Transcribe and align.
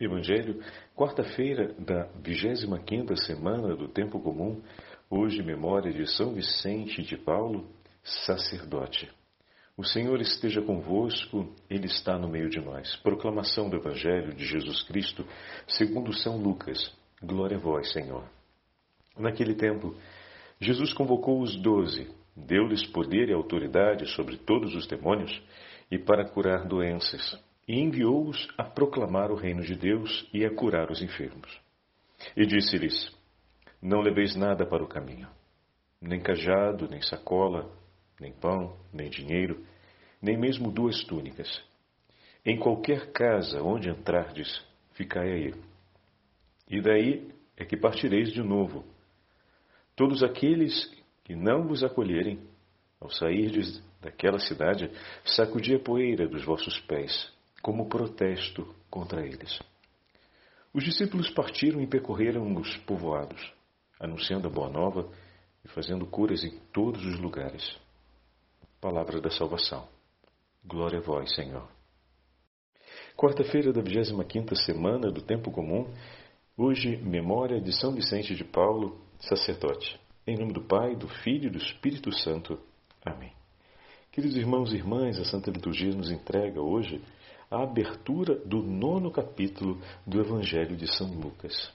Evangelho, 0.00 0.62
quarta-feira 0.96 1.74
da 1.78 2.08
25ª 2.22 3.14
semana 3.16 3.76
do 3.76 3.86
Tempo 3.86 4.18
Comum, 4.18 4.62
hoje 5.10 5.42
memória 5.42 5.92
de 5.92 6.06
São 6.16 6.32
Vicente 6.32 7.02
de 7.02 7.18
Paulo, 7.18 7.68
sacerdote. 8.02 9.10
O 9.76 9.84
Senhor 9.84 10.18
esteja 10.22 10.62
convosco, 10.62 11.54
Ele 11.68 11.84
está 11.84 12.18
no 12.18 12.30
meio 12.30 12.48
de 12.48 12.60
nós. 12.62 12.96
Proclamação 12.96 13.68
do 13.68 13.76
Evangelho 13.76 14.32
de 14.32 14.46
Jesus 14.46 14.82
Cristo, 14.84 15.26
segundo 15.68 16.14
São 16.14 16.38
Lucas. 16.38 16.96
Glória 17.22 17.58
a 17.58 17.60
vós, 17.60 17.92
Senhor. 17.92 18.24
Naquele 19.18 19.54
tempo, 19.54 19.94
Jesus 20.58 20.94
convocou 20.94 21.42
os 21.42 21.60
doze, 21.60 22.08
deu-lhes 22.34 22.86
poder 22.86 23.28
e 23.28 23.34
autoridade 23.34 24.06
sobre 24.14 24.38
todos 24.38 24.74
os 24.74 24.86
demônios 24.86 25.42
e 25.90 25.98
para 25.98 26.26
curar 26.26 26.66
doenças 26.66 27.38
e 27.70 27.78
enviou-os 27.78 28.48
a 28.58 28.64
proclamar 28.64 29.30
o 29.30 29.36
reino 29.36 29.62
de 29.62 29.76
Deus 29.76 30.28
e 30.34 30.44
a 30.44 30.52
curar 30.52 30.90
os 30.90 31.00
enfermos. 31.00 31.56
E 32.36 32.44
disse-lhes: 32.44 33.16
Não 33.80 34.00
leveis 34.00 34.34
nada 34.34 34.66
para 34.66 34.82
o 34.82 34.88
caminho, 34.88 35.28
nem 36.02 36.20
cajado, 36.20 36.88
nem 36.88 37.00
sacola, 37.00 37.72
nem 38.18 38.32
pão, 38.32 38.76
nem 38.92 39.08
dinheiro, 39.08 39.64
nem 40.20 40.36
mesmo 40.36 40.72
duas 40.72 41.04
túnicas. 41.04 41.62
Em 42.44 42.58
qualquer 42.58 43.12
casa 43.12 43.62
onde 43.62 43.88
entrardes, 43.88 44.60
ficai 44.94 45.30
aí. 45.30 45.54
E 46.68 46.80
daí 46.80 47.30
é 47.56 47.64
que 47.64 47.76
partireis 47.76 48.32
de 48.32 48.42
novo. 48.42 48.84
Todos 49.94 50.24
aqueles 50.24 50.92
que 51.22 51.36
não 51.36 51.68
vos 51.68 51.84
acolherem, 51.84 52.40
ao 53.00 53.10
sairdes 53.10 53.80
daquela 54.00 54.40
cidade, 54.40 54.90
sacudi 55.24 55.76
a 55.76 55.78
poeira 55.78 56.26
dos 56.26 56.44
vossos 56.44 56.76
pés 56.80 57.38
como 57.62 57.88
protesto 57.88 58.74
contra 58.90 59.24
eles. 59.24 59.60
Os 60.72 60.84
discípulos 60.84 61.28
partiram 61.30 61.80
e 61.80 61.86
percorreram 61.86 62.54
os 62.56 62.76
povoados, 62.78 63.52
anunciando 63.98 64.46
a 64.46 64.50
boa 64.50 64.68
nova 64.70 65.10
e 65.64 65.68
fazendo 65.68 66.06
curas 66.06 66.44
em 66.44 66.58
todos 66.72 67.04
os 67.04 67.18
lugares. 67.18 67.76
Palavra 68.80 69.20
da 69.20 69.30
salvação. 69.30 69.88
Glória 70.64 70.98
a 70.98 71.02
vós, 71.02 71.34
Senhor. 71.34 71.68
Quarta-feira 73.16 73.72
da 73.72 73.82
25ª 73.82 74.54
semana 74.54 75.10
do 75.10 75.20
Tempo 75.20 75.50
Comum, 75.50 75.92
hoje 76.56 76.96
memória 76.96 77.60
de 77.60 77.72
São 77.72 77.92
Vicente 77.92 78.34
de 78.34 78.44
Paulo, 78.44 78.98
sacerdote. 79.18 80.00
Em 80.26 80.36
nome 80.38 80.52
do 80.52 80.62
Pai, 80.62 80.94
do 80.94 81.08
Filho 81.08 81.48
e 81.48 81.50
do 81.50 81.58
Espírito 81.58 82.12
Santo. 82.12 82.58
Amém. 83.04 83.32
Queridos 84.12 84.36
irmãos 84.36 84.72
e 84.72 84.76
irmãs, 84.76 85.18
a 85.18 85.24
Santa 85.24 85.50
Liturgia 85.50 85.94
nos 85.94 86.10
entrega 86.10 86.60
hoje 86.60 87.02
a 87.50 87.64
abertura 87.64 88.36
do 88.36 88.62
nono 88.62 89.10
capítulo 89.10 89.80
do 90.06 90.20
Evangelho 90.20 90.76
de 90.76 90.86
São 90.96 91.08
Lucas, 91.08 91.72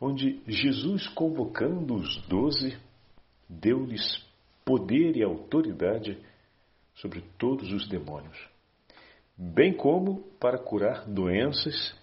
onde 0.00 0.42
Jesus, 0.48 1.06
convocando 1.08 1.94
os 1.94 2.20
doze, 2.26 2.76
deu-lhes 3.48 4.26
poder 4.64 5.16
e 5.16 5.22
autoridade 5.22 6.18
sobre 6.96 7.22
todos 7.38 7.70
os 7.72 7.88
demônios, 7.88 8.36
bem 9.36 9.72
como 9.72 10.22
para 10.40 10.58
curar 10.58 11.06
doenças 11.06 11.94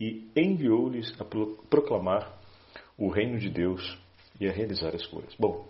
e 0.00 0.28
enviou-lhes 0.36 1.14
a 1.20 1.24
proclamar 1.24 2.36
o 2.96 3.08
reino 3.08 3.38
de 3.38 3.48
Deus 3.48 3.96
e 4.40 4.48
a 4.48 4.52
realizar 4.52 4.94
as 4.94 5.06
curas. 5.06 5.34
Bom, 5.38 5.68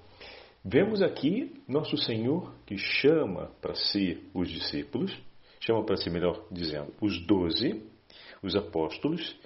vemos 0.64 1.02
aqui 1.02 1.62
nosso 1.69 1.96
Senhor 1.98 2.54
que 2.64 2.78
chama 2.78 3.50
para 3.60 3.74
si 3.74 4.22
os 4.32 4.48
discípulos 4.48 5.14
chama 5.69 5.84
para 5.84 5.98
si, 5.98 6.08
melhor 6.08 6.47
dizendo, 6.50 6.94
os 6.98 7.20
doze, 7.27 7.83
os 8.42 8.56
apóstolos, 8.56 9.38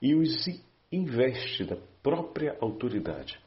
e 0.00 0.14
os 0.14 0.46
investe 0.92 1.64
da 1.64 1.76
própria 2.00 2.56
autoridade, 2.60 3.40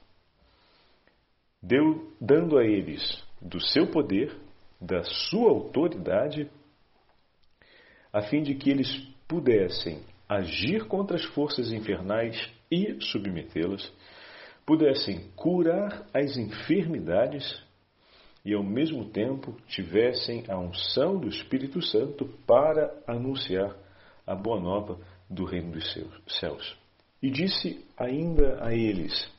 deu, 1.63 2.11
dando 2.19 2.57
a 2.57 2.65
eles 2.65 3.23
do 3.41 3.61
seu 3.61 3.87
poder, 3.89 4.35
da 4.81 5.03
sua 5.03 5.51
autoridade, 5.51 6.51
a 8.11 8.21
fim 8.23 8.41
de 8.41 8.55
que 8.55 8.69
eles 8.69 8.89
pudessem 9.27 10.01
agir 10.27 10.85
contra 10.87 11.15
as 11.15 11.23
forças 11.23 11.71
infernais 11.71 12.35
e 12.69 12.99
submetê-las, 12.99 13.89
pudessem 14.65 15.31
curar 15.35 16.05
as 16.13 16.35
enfermidades 16.35 17.65
e 18.47 18.53
ao 18.53 18.63
mesmo 18.63 19.03
tempo 19.03 19.57
tivessem 19.67 20.45
a 20.47 20.57
unção 20.57 21.19
do 21.19 21.27
Espírito 21.27 21.81
Santo 21.81 22.25
para 22.47 22.97
anunciar 23.05 23.75
a 24.25 24.33
boa 24.33 24.57
nova 24.57 24.97
do 25.29 25.43
reino 25.43 25.73
dos 25.73 25.93
céus. 26.39 26.77
E 27.21 27.29
disse 27.29 27.85
ainda 27.97 28.63
a 28.63 28.73
eles 28.73 29.29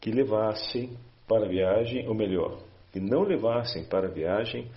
que 0.00 0.12
levassem 0.12 0.96
para 1.26 1.46
a 1.46 1.48
viagem, 1.48 2.06
ou 2.06 2.14
melhor, 2.14 2.62
que 2.92 3.00
não 3.00 3.22
levassem 3.22 3.84
para 3.88 4.06
a 4.06 4.12
viagem 4.12 4.70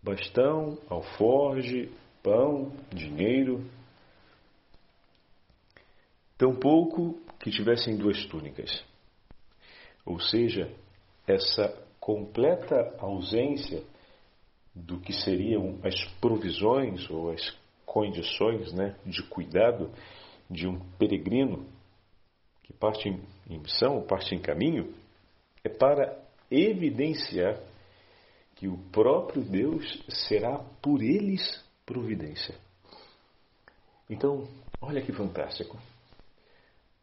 bastão, 0.00 0.78
alforge, 0.88 1.90
pão, 2.22 2.72
dinheiro, 2.94 3.68
tampouco 6.38 7.20
que 7.40 7.50
tivessem 7.50 7.96
duas 7.96 8.24
túnicas. 8.26 8.84
Ou 10.04 10.20
seja, 10.20 10.72
essa 11.26 11.84
completa 12.06 12.94
ausência 13.00 13.82
do 14.72 15.00
que 15.00 15.12
seriam 15.12 15.80
as 15.82 16.04
provisões 16.20 17.10
ou 17.10 17.32
as 17.32 17.50
condições 17.84 18.72
né, 18.72 18.94
de 19.04 19.24
cuidado 19.24 19.90
de 20.48 20.68
um 20.68 20.78
peregrino 20.98 21.66
que 22.62 22.72
parte 22.72 23.08
em 23.08 23.58
missão, 23.58 24.06
parte 24.06 24.36
em 24.36 24.38
caminho, 24.38 24.94
é 25.64 25.68
para 25.68 26.16
evidenciar 26.48 27.58
que 28.54 28.68
o 28.68 28.78
próprio 28.92 29.42
Deus 29.42 29.84
será 30.08 30.60
por 30.80 31.02
eles 31.02 31.60
providência. 31.84 32.54
Então, 34.08 34.46
olha 34.80 35.02
que 35.02 35.12
fantástico. 35.12 35.76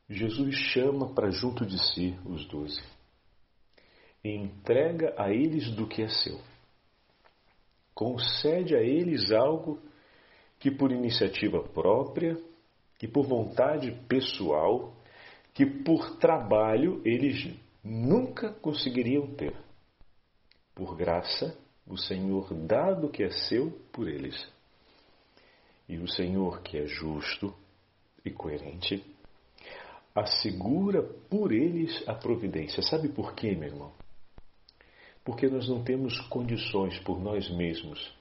Jesus 0.10 0.56
chama 0.56 1.14
para 1.14 1.30
junto 1.30 1.66
de 1.66 1.78
si 1.92 2.18
os 2.26 2.46
doze 2.48 2.93
entrega 4.24 5.14
a 5.18 5.32
eles 5.32 5.70
do 5.72 5.88
que 5.88 6.02
é 6.02 6.08
seu. 6.08 6.40
Concede 7.94 8.76
a 8.76 8.82
eles 8.82 9.32
algo 9.32 9.80
que 10.60 10.72
por 10.72 10.92
iniciativa 10.92 11.62
própria, 11.62 12.38
que 12.98 13.08
por 13.08 13.26
vontade 13.26 13.92
pessoal, 14.08 14.96
que 15.54 15.66
por 15.66 16.18
trabalho 16.18 17.02
eles 17.04 17.54
nunca 17.84 18.52
conseguiriam 18.54 19.28
ter. 19.36 19.54
Por 20.74 20.96
graça, 20.96 21.58
o 21.86 21.98
Senhor 21.98 22.54
dá 22.54 22.94
do 22.94 23.10
que 23.10 23.24
é 23.24 23.30
seu 23.30 23.72
por 23.92 24.08
eles. 24.08 24.48
E 25.88 25.98
o 25.98 26.08
Senhor, 26.08 26.62
que 26.62 26.78
é 26.78 26.86
justo 26.86 27.54
e 28.24 28.32
coerente, 28.32 29.04
assegura 30.16 31.04
por 31.30 31.52
eles 31.52 32.08
a 32.08 32.16
providência. 32.16 32.82
Sabe 32.82 33.10
por 33.10 33.36
quê, 33.36 33.54
meu 33.54 33.68
irmão? 33.68 34.03
Porque 35.24 35.48
nós 35.48 35.68
não 35.68 35.84
temos 35.84 36.20
condições 36.28 37.00
por 37.00 37.20
nós 37.22 37.50
mesmos 37.50 38.14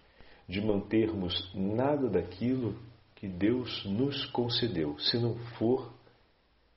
de 0.49 0.61
mantermos 0.61 1.51
nada 1.55 2.09
daquilo 2.09 2.77
que 3.15 3.29
Deus 3.29 3.85
nos 3.85 4.25
concedeu, 4.27 4.99
se 4.99 5.19
não 5.19 5.37
for 5.57 5.93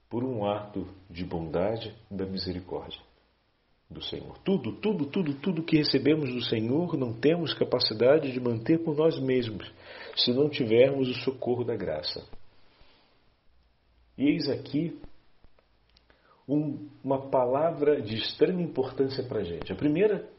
por 0.09 0.23
um 0.23 0.45
ato 0.45 0.87
de 1.09 1.25
bondade 1.25 1.93
da 2.09 2.25
misericórdia 2.25 2.99
do 3.89 4.01
Senhor. 4.01 4.37
Tudo, 4.43 4.73
tudo, 4.73 5.05
tudo, 5.05 5.33
tudo 5.35 5.63
que 5.63 5.77
recebemos 5.77 6.33
do 6.33 6.41
Senhor 6.41 6.97
não 6.97 7.13
temos 7.13 7.53
capacidade 7.53 8.31
de 8.31 8.39
manter 8.39 8.83
por 8.83 8.95
nós 8.95 9.19
mesmos, 9.19 9.71
se 10.15 10.31
não 10.33 10.49
tivermos 10.49 11.09
o 11.09 11.21
socorro 11.21 11.63
da 11.63 11.75
graça. 11.75 12.23
E 14.17 14.29
eis 14.29 14.47
aqui 14.47 14.99
um, 16.47 16.87
uma 17.03 17.29
palavra 17.29 18.01
de 18.01 18.15
extrema 18.15 18.61
importância 18.61 19.23
para 19.23 19.39
a 19.39 19.43
gente. 19.43 19.71
A 19.71 19.75
primeira 19.75 20.29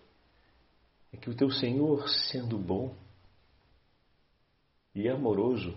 é 1.12 1.16
que 1.16 1.30
o 1.30 1.34
teu 1.34 1.50
Senhor, 1.50 2.08
sendo 2.08 2.58
bom 2.58 2.94
e 4.94 5.08
amoroso, 5.08 5.76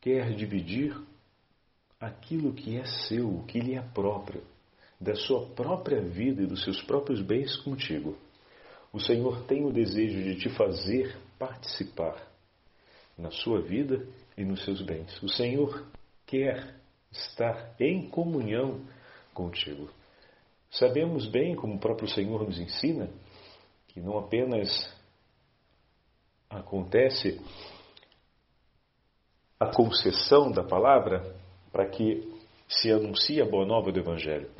quer 0.00 0.34
dividir 0.34 0.96
aquilo 2.00 2.52
que 2.52 2.76
é 2.76 2.84
seu, 2.84 3.28
o 3.28 3.44
que 3.44 3.60
lhe 3.60 3.74
é 3.74 3.82
próprio, 3.82 4.42
da 5.00 5.14
sua 5.14 5.46
própria 5.50 6.00
vida 6.00 6.42
e 6.42 6.46
dos 6.46 6.64
seus 6.64 6.82
próprios 6.82 7.20
bens 7.20 7.56
contigo. 7.56 8.16
O 8.92 9.00
Senhor 9.00 9.44
tem 9.44 9.64
o 9.64 9.72
desejo 9.72 10.22
de 10.22 10.36
te 10.36 10.48
fazer 10.50 11.16
participar 11.38 12.28
na 13.16 13.30
sua 13.30 13.60
vida 13.60 14.06
e 14.36 14.44
nos 14.44 14.64
seus 14.64 14.82
bens. 14.82 15.22
O 15.22 15.28
Senhor 15.28 15.86
quer 16.26 16.74
estar 17.10 17.74
em 17.80 18.08
comunhão 18.08 18.80
contigo. 19.32 19.90
Sabemos 20.70 21.26
bem, 21.26 21.54
como 21.54 21.74
o 21.74 21.78
próprio 21.78 22.08
Senhor 22.08 22.44
nos 22.44 22.58
ensina, 22.58 23.10
que 23.88 24.00
não 24.00 24.18
apenas 24.18 24.68
acontece 26.48 27.40
a 29.60 29.66
concessão 29.66 30.50
da 30.50 30.64
palavra 30.64 31.36
para 31.70 31.88
que 31.88 32.30
se 32.68 32.90
anuncie 32.90 33.40
a 33.40 33.44
boa 33.44 33.66
nova 33.66 33.92
do 33.92 34.00
Evangelho. 34.00 34.50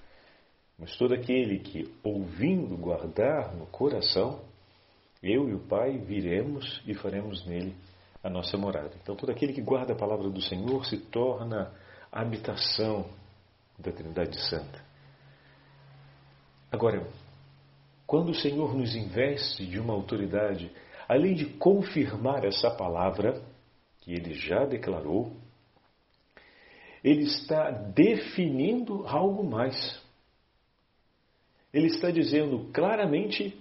Mas 0.78 0.96
todo 0.96 1.14
aquele 1.14 1.58
que, 1.60 1.92
ouvindo, 2.02 2.76
guardar 2.76 3.54
no 3.54 3.66
coração, 3.66 4.40
eu 5.22 5.48
e 5.48 5.54
o 5.54 5.60
Pai 5.60 5.98
viremos 5.98 6.82
e 6.86 6.94
faremos 6.94 7.46
nele 7.46 7.74
a 8.22 8.28
nossa 8.28 8.56
morada. 8.56 8.92
Então, 9.02 9.16
todo 9.16 9.30
aquele 9.30 9.52
que 9.52 9.62
guarda 9.62 9.92
a 9.92 9.96
palavra 9.96 10.28
do 10.28 10.40
Senhor 10.40 10.84
se 10.86 10.98
torna 10.98 11.72
habitação 12.10 13.06
da 13.82 13.92
Trindade 13.92 14.40
Santa. 14.48 14.80
Agora, 16.70 17.06
quando 18.06 18.30
o 18.30 18.34
Senhor 18.34 18.74
nos 18.74 18.94
investe 18.94 19.66
de 19.66 19.78
uma 19.78 19.92
autoridade, 19.92 20.70
além 21.08 21.34
de 21.34 21.46
confirmar 21.46 22.44
essa 22.44 22.70
palavra, 22.70 23.42
que 24.00 24.12
ele 24.12 24.34
já 24.34 24.64
declarou, 24.64 25.36
ele 27.04 27.22
está 27.22 27.70
definindo 27.70 29.06
algo 29.06 29.44
mais. 29.44 30.00
Ele 31.72 31.86
está 31.86 32.10
dizendo 32.10 32.70
claramente 32.72 33.58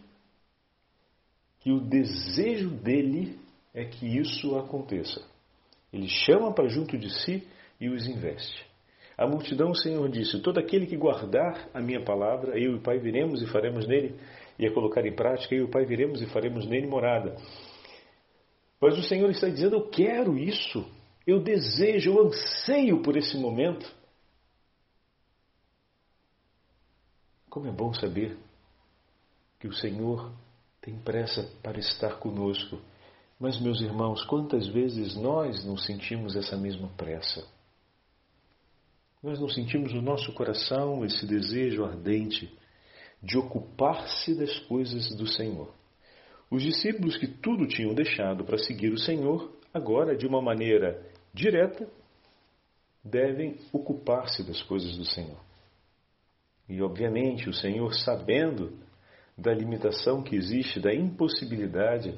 que 1.60 1.72
o 1.72 1.80
desejo 1.80 2.70
dele 2.70 3.40
é 3.74 3.86
que 3.86 4.06
isso 4.06 4.56
aconteça. 4.58 5.26
Ele 5.92 6.08
chama 6.08 6.54
para 6.54 6.68
junto 6.68 6.98
de 6.98 7.10
si 7.10 7.48
e 7.80 7.90
os 7.90 8.06
investe. 8.08 8.71
A 9.18 9.28
multidão, 9.28 9.72
o 9.72 9.76
Senhor 9.76 10.10
disse: 10.10 10.42
Todo 10.42 10.60
aquele 10.60 10.86
que 10.86 10.98
guardar 10.98 11.70
a 11.74 11.82
minha 11.82 12.04
palavra, 12.04 12.58
eu 12.58 12.72
e 12.72 12.76
o 12.76 12.82
Pai 12.82 13.00
viremos 13.00 13.42
e 13.42 13.48
faremos 13.48 13.88
nele, 13.88 14.16
e 14.58 14.66
a 14.66 14.74
colocar 14.74 15.06
em 15.06 15.16
prática, 15.16 15.54
eu 15.54 15.62
e 15.62 15.64
o 15.66 15.70
Pai 15.70 15.86
viremos 15.86 16.22
e 16.22 16.28
faremos 16.28 16.66
nele 16.66 16.88
morada. 16.88 17.36
Mas 18.80 18.98
o 18.98 19.04
Senhor 19.04 19.30
está 19.30 19.48
dizendo: 19.48 19.76
Eu 19.76 19.90
quero 19.90 20.38
isso, 20.38 20.86
eu 21.28 21.42
desejo, 21.42 22.12
eu 22.12 22.28
anseio 22.28 23.02
por 23.02 23.16
esse 23.16 23.38
momento. 23.38 23.86
Como 27.50 27.68
é 27.68 27.72
bom 27.72 27.94
saber 27.94 28.38
que 29.60 29.68
o 29.68 29.74
Senhor 29.74 30.32
tem 30.82 30.98
pressa 30.98 31.44
para 31.62 31.78
estar 31.78 32.18
conosco. 32.18 32.80
Mas, 33.40 33.60
meus 33.60 33.82
irmãos, 33.82 34.24
quantas 34.26 34.68
vezes 34.68 35.16
nós 35.16 35.64
não 35.66 35.78
sentimos 35.78 36.36
essa 36.36 36.58
mesma 36.58 36.88
pressa? 36.98 37.46
Nós 39.22 39.40
não 39.40 39.48
sentimos 39.48 39.94
no 39.94 40.02
nosso 40.02 40.34
coração 40.34 41.06
esse 41.06 41.28
desejo 41.28 41.86
ardente 41.86 42.52
de 43.22 43.38
ocupar-se 43.38 44.34
das 44.36 44.58
coisas 44.62 45.16
do 45.16 45.28
Senhor. 45.28 45.72
Os 46.50 46.64
discípulos 46.64 47.18
que 47.18 47.28
tudo 47.28 47.68
tinham 47.68 47.94
deixado 47.94 48.44
para 48.44 48.58
seguir 48.58 48.92
o 48.92 48.98
Senhor, 48.98 49.56
agora, 49.72 50.18
de 50.18 50.26
uma 50.26 50.42
maneira 50.42 51.06
direta, 51.32 51.88
devem 53.04 53.58
ocupar-se 53.72 54.44
das 54.44 54.62
coisas 54.64 54.98
do 54.98 55.06
Senhor. 55.06 55.40
E, 56.68 56.82
obviamente, 56.82 57.48
o 57.48 57.54
Senhor, 57.54 57.94
sabendo 57.94 58.80
da 59.38 59.54
limitação 59.54 60.24
que 60.24 60.36
existe, 60.36 60.80
da 60.80 60.94
impossibilidade 60.94 62.18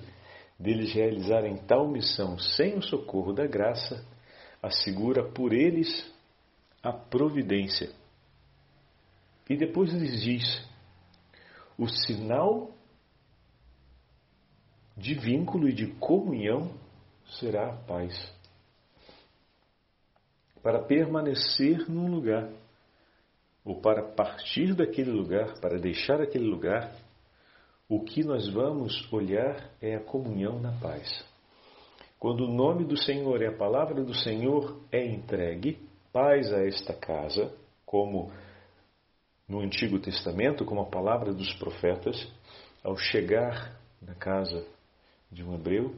deles 0.58 0.94
realizarem 0.94 1.58
tal 1.68 1.88
missão 1.88 2.38
sem 2.40 2.78
o 2.78 2.82
socorro 2.82 3.34
da 3.34 3.46
graça, 3.46 4.06
assegura 4.62 5.30
por 5.32 5.52
eles 5.52 6.13
a 6.84 6.92
providência. 6.92 7.90
E 9.50 9.56
depois 9.56 9.92
lhes 9.94 10.22
diz: 10.22 10.68
o 11.78 11.88
sinal 11.88 12.72
de 14.96 15.16
vínculo 15.16 15.68
e 15.68 15.74
de 15.74 15.88
comunhão 15.96 16.72
será 17.40 17.70
a 17.70 17.78
paz. 17.78 18.14
Para 20.62 20.84
permanecer 20.84 21.90
num 21.90 22.10
lugar, 22.10 22.50
ou 23.66 23.82
para 23.82 24.04
partir 24.04 24.76
daquele 24.76 25.12
lugar, 25.12 25.60
para 25.60 25.80
deixar 25.80 26.22
aquele 26.22 26.46
lugar, 26.46 26.94
o 27.90 28.02
que 28.02 28.24
nós 28.24 28.48
vamos 28.50 29.12
olhar 29.12 29.72
é 29.82 29.96
a 29.96 30.04
comunhão 30.04 30.60
na 30.60 30.72
paz. 30.80 31.26
Quando 32.20 32.46
o 32.46 32.54
nome 32.54 32.86
do 32.86 32.98
Senhor 32.98 33.42
e 33.42 33.48
a 33.48 33.58
palavra 33.58 34.04
do 34.04 34.14
Senhor 34.14 34.82
é 34.92 35.06
entregue, 35.06 35.78
paz 36.14 36.54
a 36.54 36.64
esta 36.64 36.94
casa, 36.94 37.52
como 37.84 38.32
no 39.48 39.60
Antigo 39.62 40.00
Testamento, 40.00 40.64
como 40.64 40.82
a 40.82 40.86
palavra 40.86 41.34
dos 41.34 41.52
profetas, 41.56 42.32
ao 42.84 42.96
chegar 42.96 43.76
na 44.00 44.14
casa 44.14 44.64
de 45.32 45.44
um 45.44 45.56
hebreu, 45.56 45.96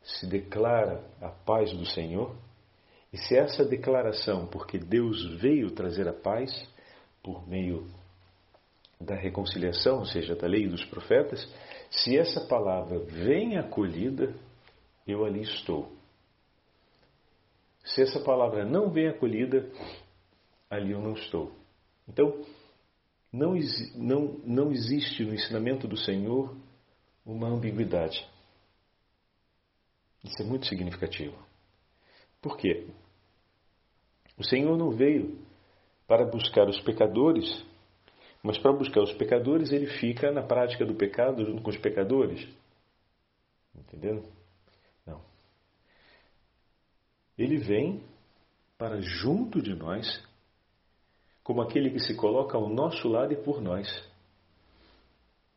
se 0.00 0.26
declara 0.26 1.04
a 1.20 1.28
paz 1.28 1.72
do 1.72 1.84
Senhor. 1.84 2.34
E 3.12 3.18
se 3.18 3.36
essa 3.36 3.64
declaração, 3.64 4.46
porque 4.46 4.78
Deus 4.78 5.24
veio 5.40 5.72
trazer 5.72 6.06
a 6.06 6.12
paz 6.12 6.50
por 7.20 7.46
meio 7.48 7.86
da 9.00 9.16
reconciliação, 9.16 9.98
ou 9.98 10.04
seja, 10.04 10.36
da 10.36 10.46
lei 10.46 10.68
dos 10.68 10.84
profetas, 10.84 11.46
se 11.90 12.16
essa 12.16 12.46
palavra 12.46 13.00
vem 13.00 13.58
acolhida, 13.58 14.32
eu 15.06 15.24
ali 15.24 15.42
estou. 15.42 15.97
Se 17.94 18.02
essa 18.02 18.20
palavra 18.20 18.64
não 18.64 18.90
vem 18.90 19.08
acolhida, 19.08 19.70
ali 20.68 20.92
eu 20.92 21.00
não 21.00 21.14
estou. 21.14 21.52
Então, 22.06 22.44
não, 23.32 23.54
não, 23.94 24.40
não 24.44 24.72
existe 24.72 25.24
no 25.24 25.34
ensinamento 25.34 25.86
do 25.86 25.96
Senhor 25.96 26.54
uma 27.24 27.48
ambiguidade. 27.48 28.26
Isso 30.24 30.42
é 30.42 30.44
muito 30.44 30.66
significativo. 30.66 31.36
Por 32.40 32.56
quê? 32.56 32.86
O 34.36 34.44
Senhor 34.44 34.76
não 34.76 34.90
veio 34.90 35.38
para 36.06 36.24
buscar 36.24 36.68
os 36.68 36.80
pecadores, 36.80 37.64
mas 38.42 38.58
para 38.58 38.72
buscar 38.72 39.02
os 39.02 39.12
pecadores 39.14 39.72
ele 39.72 39.86
fica 39.98 40.30
na 40.30 40.42
prática 40.42 40.84
do 40.84 40.94
pecado 40.94 41.44
junto 41.44 41.62
com 41.62 41.70
os 41.70 41.78
pecadores. 41.78 42.48
Entendendo? 43.74 44.37
Ele 47.38 47.56
vem 47.56 48.02
para 48.76 49.00
junto 49.00 49.62
de 49.62 49.74
nós, 49.74 50.06
como 51.42 51.62
aquele 51.62 51.90
que 51.90 52.00
se 52.00 52.14
coloca 52.16 52.58
ao 52.58 52.68
nosso 52.68 53.08
lado 53.08 53.32
e 53.32 53.36
por 53.36 53.60
nós. 53.60 53.88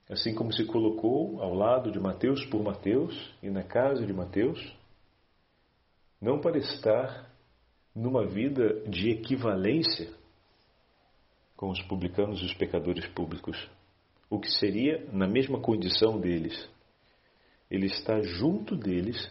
Assim 0.10 0.36
como 0.36 0.54
se 0.54 0.66
colocou 0.66 1.42
ao 1.42 1.54
lado 1.54 1.92
de 1.92 2.00
Mateus 2.00 2.46
por 2.46 2.62
Mateus 2.62 3.34
e 3.42 3.50
na 3.50 3.64
casa 3.64 4.06
de 4.06 4.14
Mateus, 4.14 4.60
não 6.22 6.40
para 6.40 6.58
estar 6.58 7.32
numa 7.96 8.26
vida 8.26 8.82
de 8.88 9.10
equivalência 9.10 10.14
com 11.56 11.70
os 11.70 11.82
publicanos 11.84 12.42
e 12.42 12.46
os 12.46 12.54
pecadores 12.54 13.06
públicos, 13.08 13.70
o 14.30 14.40
que 14.40 14.50
seria 14.50 15.06
na 15.12 15.28
mesma 15.28 15.60
condição 15.60 16.20
deles. 16.20 16.70
Ele 17.70 17.88
está 17.88 18.22
junto 18.22 18.76
deles 18.76 19.30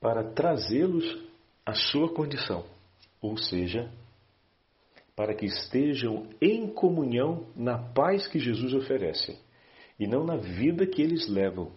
para 0.00 0.32
trazê-los 0.32 1.04
à 1.64 1.74
sua 1.74 2.12
condição, 2.12 2.64
ou 3.20 3.36
seja, 3.36 3.90
para 5.16 5.34
que 5.34 5.46
estejam 5.46 6.28
em 6.40 6.68
comunhão 6.68 7.46
na 7.56 7.76
paz 7.76 8.28
que 8.28 8.38
Jesus 8.38 8.72
oferece 8.72 9.36
e 9.98 10.06
não 10.06 10.24
na 10.24 10.36
vida 10.36 10.86
que 10.86 11.02
eles 11.02 11.28
levam. 11.28 11.72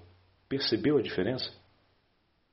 Percebeu 0.48 0.98
a 0.98 1.02
diferença? 1.02 1.52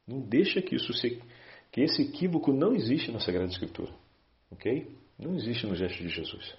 Não 0.07 0.21
deixa 0.21 0.63
que 0.63 0.77
isso 0.77 0.93
se, 0.95 1.23
que 1.71 1.83
esse 1.83 2.03
equívoco 2.03 2.53
não 2.53 2.75
existe 2.75 3.13
na 3.13 3.21
Sagrada 3.21 3.51
Escritura, 3.51 3.93
ok? 4.51 4.91
Não 5.19 5.37
existe 5.37 5.67
no 5.67 5.75
gesto 5.75 6.03
de 6.03 6.09
Jesus. 6.09 6.57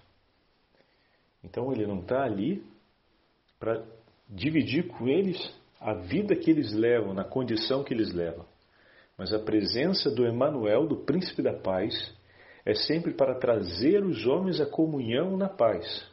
Então 1.44 1.72
ele 1.72 1.88
não 1.88 2.02
está 2.02 2.24
ali 2.24 2.64
para 3.60 3.84
dividir 4.30 4.88
com 4.88 5.08
eles 5.08 5.38
a 5.80 5.94
vida 5.94 6.36
que 6.36 6.52
eles 6.52 6.72
levam, 6.74 7.14
na 7.14 7.24
condição 7.24 7.84
que 7.84 7.94
eles 7.94 8.14
levam. 8.14 8.46
Mas 9.20 9.34
a 9.34 9.38
presença 9.38 10.10
do 10.10 10.26
Emanuel, 10.26 10.88
do 10.88 10.96
príncipe 10.96 11.42
da 11.42 11.52
paz, 11.52 11.94
é 12.66 12.74
sempre 12.74 13.14
para 13.14 13.36
trazer 13.36 14.02
os 14.02 14.26
homens 14.26 14.62
à 14.62 14.66
comunhão 14.66 15.36
na 15.36 15.50
paz. 15.50 16.10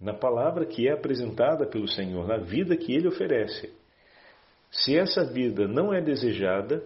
Na 0.00 0.14
palavra 0.14 0.64
que 0.64 0.88
é 0.88 0.92
apresentada 0.92 1.66
pelo 1.66 1.86
Senhor, 1.86 2.26
na 2.26 2.38
vida 2.38 2.74
que 2.78 2.94
ele 2.94 3.08
oferece. 3.08 3.70
Se 4.70 4.96
essa 4.96 5.22
vida 5.22 5.68
não 5.68 5.92
é 5.92 6.00
desejada, 6.00 6.82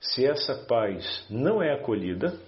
se 0.00 0.24
essa 0.24 0.54
paz 0.66 1.26
não 1.28 1.60
é 1.60 1.74
acolhida, 1.74 2.38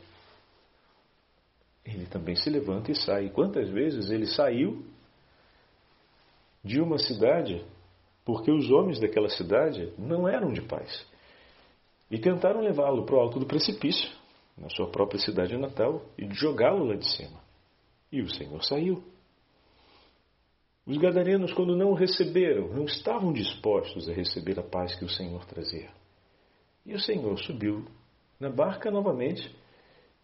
ele 1.85 2.07
também 2.07 2.37
se 2.37 2.49
levanta 2.49 2.93
e 2.93 2.95
sai. 2.95 3.31
Quantas 3.31 3.69
vezes 3.69 4.11
ele 4.11 4.26
saiu 4.26 4.87
de 6.62 6.81
uma 6.81 6.99
cidade 6.99 7.64
porque 8.24 8.50
os 8.50 8.70
homens 8.70 9.00
daquela 9.00 9.28
cidade 9.28 9.92
não 9.98 10.28
eram 10.28 10.52
de 10.52 10.62
paz. 10.62 11.06
E 12.10 12.18
tentaram 12.18 12.60
levá-lo 12.60 13.04
para 13.04 13.16
o 13.16 13.20
alto 13.20 13.38
do 13.38 13.46
precipício, 13.46 14.10
na 14.56 14.68
sua 14.68 14.90
própria 14.90 15.20
cidade 15.20 15.56
natal, 15.56 16.02
e 16.18 16.28
jogá-lo 16.34 16.84
lá 16.84 16.96
de 16.96 17.06
cima. 17.06 17.40
E 18.12 18.20
o 18.20 18.28
Senhor 18.28 18.62
saiu. 18.64 19.02
Os 20.86 20.98
gadarenos, 20.98 21.52
quando 21.52 21.76
não 21.76 21.90
o 21.90 21.94
receberam, 21.94 22.68
não 22.68 22.84
estavam 22.84 23.32
dispostos 23.32 24.08
a 24.08 24.12
receber 24.12 24.58
a 24.58 24.62
paz 24.62 24.94
que 24.96 25.04
o 25.04 25.08
Senhor 25.08 25.44
trazia. 25.46 25.90
E 26.84 26.94
o 26.94 27.00
Senhor 27.00 27.38
subiu 27.38 27.84
na 28.40 28.50
barca 28.50 28.90
novamente 28.90 29.54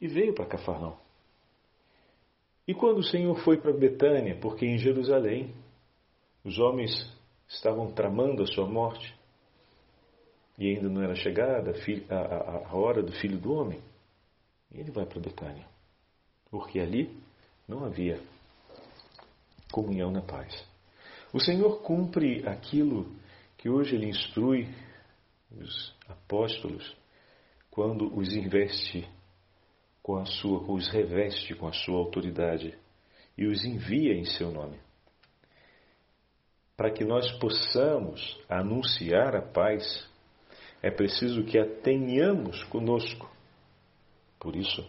e 0.00 0.08
veio 0.08 0.34
para 0.34 0.46
Cafarnaum. 0.46 0.96
E 2.66 2.74
quando 2.74 2.98
o 2.98 3.04
Senhor 3.04 3.36
foi 3.44 3.58
para 3.58 3.72
Betânia, 3.72 4.36
porque 4.40 4.66
em 4.66 4.76
Jerusalém 4.76 5.54
os 6.44 6.58
homens 6.58 7.15
estavam 7.48 7.92
tramando 7.92 8.42
a 8.42 8.46
sua 8.46 8.66
morte, 8.66 9.14
e 10.58 10.68
ainda 10.68 10.88
não 10.88 11.02
era 11.02 11.14
chegada 11.14 11.72
a, 12.10 12.74
hora 12.74 13.02
do 13.02 13.12
filho 13.12 13.38
do 13.38 13.52
homem, 13.52 13.80
ele 14.72 14.90
vai 14.90 15.06
para 15.06 15.20
Betânia, 15.20 15.66
porque 16.50 16.80
ali 16.80 17.14
não 17.68 17.84
havia 17.84 18.20
comunhão 19.70 20.10
na 20.10 20.22
paz. 20.22 20.66
O 21.32 21.40
Senhor 21.40 21.82
cumpre 21.82 22.46
aquilo 22.48 23.06
que 23.58 23.68
hoje 23.68 23.94
ele 23.94 24.08
instrui 24.08 24.68
os 25.50 25.94
apóstolos 26.08 26.96
quando 27.70 28.16
os 28.16 28.34
investe 28.34 29.06
com 30.02 30.16
a 30.16 30.24
sua, 30.24 30.60
os 30.70 30.88
reveste 30.88 31.54
com 31.54 31.66
a 31.66 31.72
sua 31.72 31.98
autoridade 31.98 32.78
e 33.36 33.46
os 33.46 33.64
envia 33.64 34.14
em 34.14 34.24
seu 34.24 34.50
nome. 34.50 34.78
Para 36.76 36.90
que 36.90 37.04
nós 37.04 37.30
possamos 37.38 38.38
anunciar 38.48 39.34
a 39.34 39.42
paz, 39.42 40.06
é 40.82 40.90
preciso 40.90 41.44
que 41.44 41.58
a 41.58 41.66
tenhamos 41.80 42.62
conosco. 42.64 43.30
Por 44.38 44.54
isso, 44.54 44.86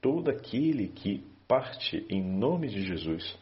todo 0.00 0.30
aquele 0.30 0.88
que 0.88 1.24
parte 1.48 2.06
em 2.10 2.22
nome 2.22 2.68
de 2.68 2.84
Jesus, 2.84 3.38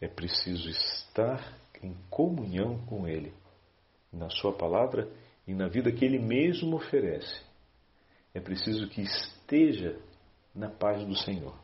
é 0.00 0.08
preciso 0.08 0.68
estar 0.68 1.56
em 1.82 1.94
comunhão 2.10 2.84
com 2.86 3.06
Ele, 3.06 3.32
na 4.12 4.28
Sua 4.28 4.52
palavra 4.52 5.08
e 5.46 5.54
na 5.54 5.68
vida 5.68 5.92
que 5.92 6.04
Ele 6.04 6.18
mesmo 6.18 6.76
oferece. 6.76 7.42
É 8.34 8.40
preciso 8.40 8.88
que 8.88 9.02
esteja 9.02 9.96
na 10.54 10.68
paz 10.68 11.04
do 11.06 11.16
Senhor. 11.16 11.54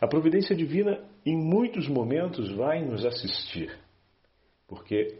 A 0.00 0.06
providência 0.06 0.54
divina, 0.54 1.04
em 1.26 1.36
muitos 1.36 1.88
momentos, 1.88 2.52
vai 2.54 2.84
nos 2.84 3.04
assistir, 3.04 3.76
porque 4.72 5.18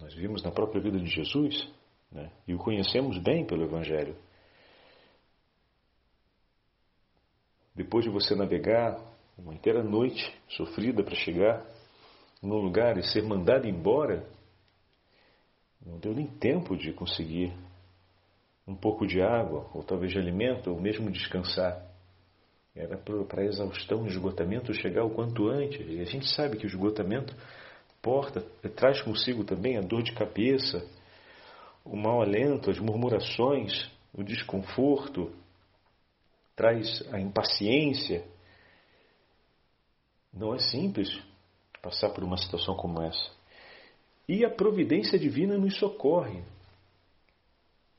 nós 0.00 0.14
vimos 0.14 0.42
na 0.42 0.50
própria 0.50 0.80
vida 0.80 0.98
de 0.98 1.10
Jesus 1.10 1.68
né, 2.10 2.32
e 2.48 2.54
o 2.54 2.58
conhecemos 2.58 3.18
bem 3.18 3.44
pelo 3.44 3.62
Evangelho. 3.62 4.16
Depois 7.74 8.06
de 8.06 8.10
você 8.10 8.34
navegar 8.34 8.98
uma 9.36 9.52
inteira 9.52 9.84
noite 9.84 10.34
sofrida 10.48 11.04
para 11.04 11.14
chegar 11.14 11.62
num 12.42 12.56
lugar 12.56 12.96
e 12.96 13.02
ser 13.02 13.22
mandado 13.22 13.68
embora, 13.68 14.26
não 15.84 15.98
deu 15.98 16.14
nem 16.14 16.26
tempo 16.26 16.74
de 16.74 16.90
conseguir 16.94 17.52
um 18.66 18.74
pouco 18.74 19.06
de 19.06 19.20
água, 19.20 19.70
ou 19.74 19.84
talvez 19.84 20.10
de 20.10 20.18
alimento, 20.18 20.70
ou 20.70 20.80
mesmo 20.80 21.10
descansar. 21.10 21.86
Era 22.74 22.96
para 22.96 23.42
a 23.42 23.44
exaustão 23.44 24.06
e 24.06 24.08
esgotamento 24.08 24.72
chegar 24.72 25.04
o 25.04 25.10
quanto 25.10 25.48
antes. 25.48 25.86
E 25.86 26.00
a 26.00 26.04
gente 26.04 26.34
sabe 26.34 26.56
que 26.56 26.64
o 26.64 26.66
esgotamento 26.66 27.36
porta, 28.06 28.40
traz 28.76 29.02
consigo 29.02 29.42
também 29.42 29.76
a 29.76 29.80
dor 29.80 30.00
de 30.00 30.12
cabeça, 30.12 30.88
o 31.84 31.96
mau 31.96 32.22
alento, 32.22 32.70
as 32.70 32.78
murmurações, 32.78 33.90
o 34.14 34.22
desconforto, 34.22 35.34
traz 36.54 37.02
a 37.12 37.20
impaciência. 37.20 38.24
Não 40.32 40.54
é 40.54 40.58
simples 40.60 41.20
passar 41.82 42.10
por 42.10 42.22
uma 42.22 42.36
situação 42.36 42.76
como 42.76 43.02
essa. 43.02 43.32
E 44.28 44.44
a 44.44 44.50
providência 44.50 45.18
divina 45.18 45.58
nos 45.58 45.76
socorre 45.76 46.44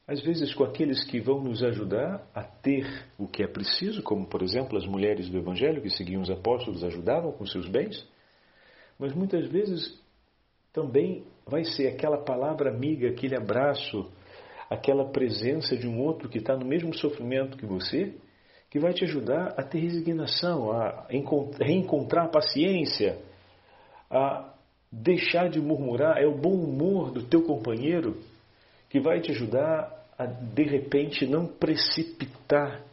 às 0.08 0.22
vezes 0.22 0.54
com 0.54 0.64
aqueles 0.64 1.04
que 1.04 1.20
vão 1.20 1.44
nos 1.44 1.62
ajudar 1.62 2.26
a 2.34 2.42
ter 2.42 2.88
o 3.18 3.28
que 3.28 3.44
é 3.44 3.48
preciso, 3.48 4.02
como 4.02 4.26
por 4.26 4.42
exemplo 4.42 4.78
as 4.78 4.86
mulheres 4.86 5.30
do 5.30 5.38
Evangelho 5.38 5.82
que 5.82 5.90
seguiam 5.90 6.22
os 6.22 6.30
apóstolos 6.30 6.82
ajudavam 6.82 7.34
com 7.34 7.46
seus 7.46 7.68
bens, 7.68 8.08
mas 9.00 9.14
muitas 9.14 9.48
vezes 9.48 10.02
também 10.74 11.24
vai 11.46 11.64
ser 11.64 11.88
aquela 11.88 12.18
palavra 12.18 12.70
amiga, 12.70 13.10
aquele 13.10 13.36
abraço, 13.36 14.10
aquela 14.70 15.06
presença 15.06 15.76
de 15.76 15.88
um 15.88 16.00
outro 16.02 16.30
que 16.30 16.40
está 16.40 16.56
no 16.56 16.66
mesmo 16.66 16.94
sofrimento 16.94 17.58
que 17.58 17.66
você, 17.66 18.14
que 18.70 18.80
vai 18.80 18.94
te 18.94 19.04
ajudar 19.06 19.54
a 19.58 19.64
ter 19.64 19.80
resignação, 19.80 20.72
a 20.72 21.08
reencontrar 21.60 22.26
a 22.26 22.30
paciência, 22.30 23.18
a 24.10 24.54
deixar 24.92 25.50
de 25.50 25.60
murmurar. 25.60 26.18
É 26.18 26.28
o 26.28 26.38
bom 26.38 26.54
humor 26.54 27.12
do 27.12 27.24
teu 27.24 27.44
companheiro 27.44 28.18
que 28.90 29.00
vai 29.00 29.22
te 29.22 29.32
ajudar 29.32 30.06
a 30.18 30.26
de 30.26 30.64
repente 30.64 31.26
não 31.26 31.46
precipitar 31.46 32.84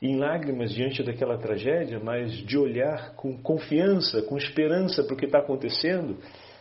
em 0.00 0.16
lágrimas 0.16 0.72
diante 0.72 1.02
daquela 1.02 1.38
tragédia, 1.38 2.00
mas 2.02 2.32
de 2.32 2.58
olhar 2.58 3.14
com 3.14 3.36
confiança, 3.40 4.22
com 4.22 4.36
esperança 4.36 5.02
para 5.04 5.14
o 5.14 5.16
que 5.16 5.26
está 5.26 5.38
acontecendo, 5.38 6.18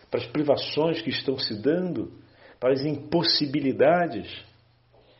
para 0.09 0.19
as 0.19 0.27
privações 0.27 1.01
que 1.01 1.09
estão 1.09 1.37
se 1.37 1.61
dando, 1.61 2.11
para 2.59 2.73
as 2.73 2.85
impossibilidades 2.85 4.31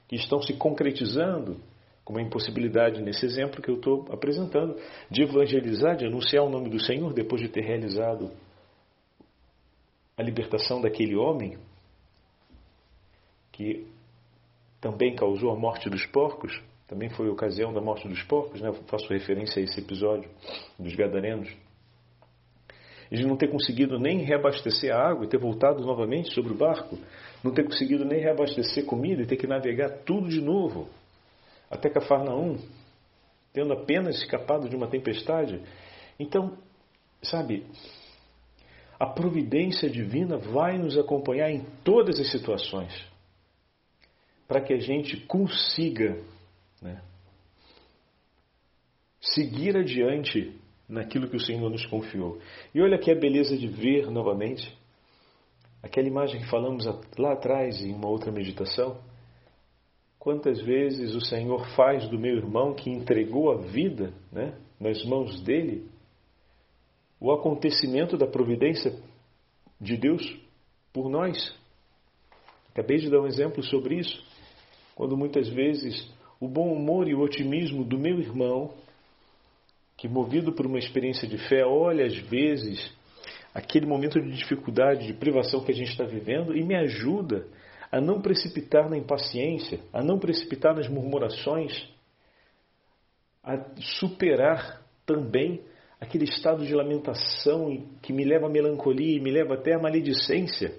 que 0.07 0.15
estão 0.15 0.41
se 0.41 0.53
concretizando, 0.53 1.59
como 2.05 2.19
a 2.19 2.21
impossibilidade 2.21 3.01
nesse 3.01 3.25
exemplo 3.25 3.61
que 3.61 3.69
eu 3.69 3.75
estou 3.75 4.05
apresentando, 4.11 4.75
de 5.09 5.23
evangelizar, 5.23 5.95
de 5.95 6.05
anunciar 6.05 6.43
o 6.43 6.49
nome 6.49 6.69
do 6.69 6.79
Senhor 6.79 7.13
depois 7.13 7.41
de 7.41 7.49
ter 7.49 7.61
realizado 7.61 8.31
a 10.17 10.21
libertação 10.21 10.81
daquele 10.81 11.15
homem 11.15 11.57
que 13.51 13.87
também 14.79 15.15
causou 15.15 15.51
a 15.51 15.55
morte 15.55 15.89
dos 15.89 16.05
porcos, 16.07 16.61
também 16.93 17.09
foi 17.09 17.27
ocasião 17.27 17.73
da 17.73 17.81
morte 17.81 18.07
dos 18.07 18.21
porcos, 18.21 18.61
né? 18.61 18.71
Faço 18.85 19.11
referência 19.11 19.59
a 19.59 19.63
esse 19.63 19.79
episódio 19.79 20.29
dos 20.77 20.93
gadarenos. 20.93 21.51
E 23.11 23.17
de 23.17 23.25
não 23.25 23.35
ter 23.35 23.49
conseguido 23.49 23.97
nem 23.97 24.19
reabastecer 24.19 24.93
a 24.93 25.09
água 25.09 25.25
e 25.25 25.27
ter 25.27 25.39
voltado 25.39 25.83
novamente 25.83 26.31
sobre 26.35 26.53
o 26.53 26.55
barco, 26.55 26.95
não 27.43 27.51
ter 27.51 27.63
conseguido 27.63 28.05
nem 28.05 28.19
reabastecer 28.19 28.85
comida 28.85 29.23
e 29.23 29.25
ter 29.25 29.37
que 29.37 29.47
navegar 29.47 29.89
tudo 30.05 30.29
de 30.29 30.39
novo 30.39 30.87
até 31.69 31.89
Cafarnaum, 31.89 32.57
tendo 33.51 33.73
apenas 33.73 34.17
escapado 34.17 34.69
de 34.69 34.75
uma 34.75 34.87
tempestade. 34.87 35.63
Então, 36.19 36.55
sabe, 37.23 37.65
a 38.99 39.07
providência 39.07 39.89
divina 39.89 40.37
vai 40.37 40.77
nos 40.77 40.95
acompanhar 40.95 41.49
em 41.49 41.65
todas 41.83 42.19
as 42.19 42.31
situações 42.31 42.93
para 44.47 44.61
que 44.61 44.73
a 44.73 44.79
gente 44.79 45.17
consiga 45.25 46.21
né, 46.83 47.01
seguir 49.21 49.77
adiante 49.77 50.59
naquilo 50.87 51.29
que 51.29 51.37
o 51.37 51.39
Senhor 51.39 51.69
nos 51.69 51.85
confiou. 51.85 52.39
E 52.75 52.81
olha 52.81 52.97
aqui 52.97 53.09
a 53.09 53.15
beleza 53.15 53.57
de 53.57 53.67
ver 53.67 54.11
novamente 54.11 54.77
aquela 55.81 56.07
imagem 56.07 56.41
que 56.41 56.49
falamos 56.49 56.85
lá 57.17 57.33
atrás 57.33 57.81
em 57.81 57.93
uma 57.93 58.07
outra 58.07 58.31
meditação. 58.31 58.97
Quantas 60.19 60.61
vezes 60.61 61.15
o 61.15 61.21
Senhor 61.21 61.65
faz 61.75 62.07
do 62.09 62.19
meu 62.19 62.35
irmão 62.37 62.73
que 62.73 62.89
entregou 62.89 63.51
a 63.51 63.57
vida 63.57 64.13
né, 64.31 64.57
nas 64.79 65.03
mãos 65.05 65.41
dele 65.41 65.89
o 67.19 67.31
acontecimento 67.31 68.17
da 68.17 68.27
providência 68.27 68.93
de 69.79 69.97
Deus 69.97 70.21
por 70.91 71.09
nós. 71.09 71.57
Acabei 72.71 72.97
de 72.97 73.09
dar 73.09 73.21
um 73.21 73.27
exemplo 73.27 73.63
sobre 73.63 73.95
isso 73.95 74.21
quando 74.95 75.17
muitas 75.17 75.47
vezes 75.49 76.12
o 76.43 76.47
bom 76.49 76.73
humor 76.73 77.07
e 77.07 77.15
o 77.15 77.21
otimismo 77.21 77.85
do 77.85 77.97
meu 77.97 78.19
irmão, 78.19 78.73
que 79.95 80.09
movido 80.09 80.51
por 80.51 80.65
uma 80.65 80.77
experiência 80.77 81.25
de 81.25 81.37
fé, 81.47 81.65
olha 81.65 82.05
às 82.05 82.17
vezes 82.17 82.93
aquele 83.53 83.85
momento 83.85 84.19
de 84.19 84.29
dificuldade, 84.29 85.07
de 85.07 85.13
privação 85.13 85.63
que 85.63 85.71
a 85.71 85.75
gente 85.75 85.91
está 85.91 86.03
vivendo 86.03 86.53
e 86.53 86.61
me 86.61 86.75
ajuda 86.75 87.47
a 87.89 88.01
não 88.01 88.21
precipitar 88.21 88.89
na 88.89 88.97
impaciência, 88.97 89.79
a 89.93 90.03
não 90.03 90.19
precipitar 90.19 90.75
nas 90.75 90.89
murmurações, 90.89 91.87
a 93.41 93.63
superar 93.79 94.81
também 95.05 95.61
aquele 95.97 96.25
estado 96.25 96.65
de 96.65 96.75
lamentação 96.75 97.87
que 98.01 98.11
me 98.11 98.25
leva 98.25 98.47
à 98.47 98.49
melancolia 98.49 99.15
e 99.15 99.21
me 99.21 99.31
leva 99.31 99.53
até 99.53 99.75
à 99.75 99.79
maledicência. 99.79 100.75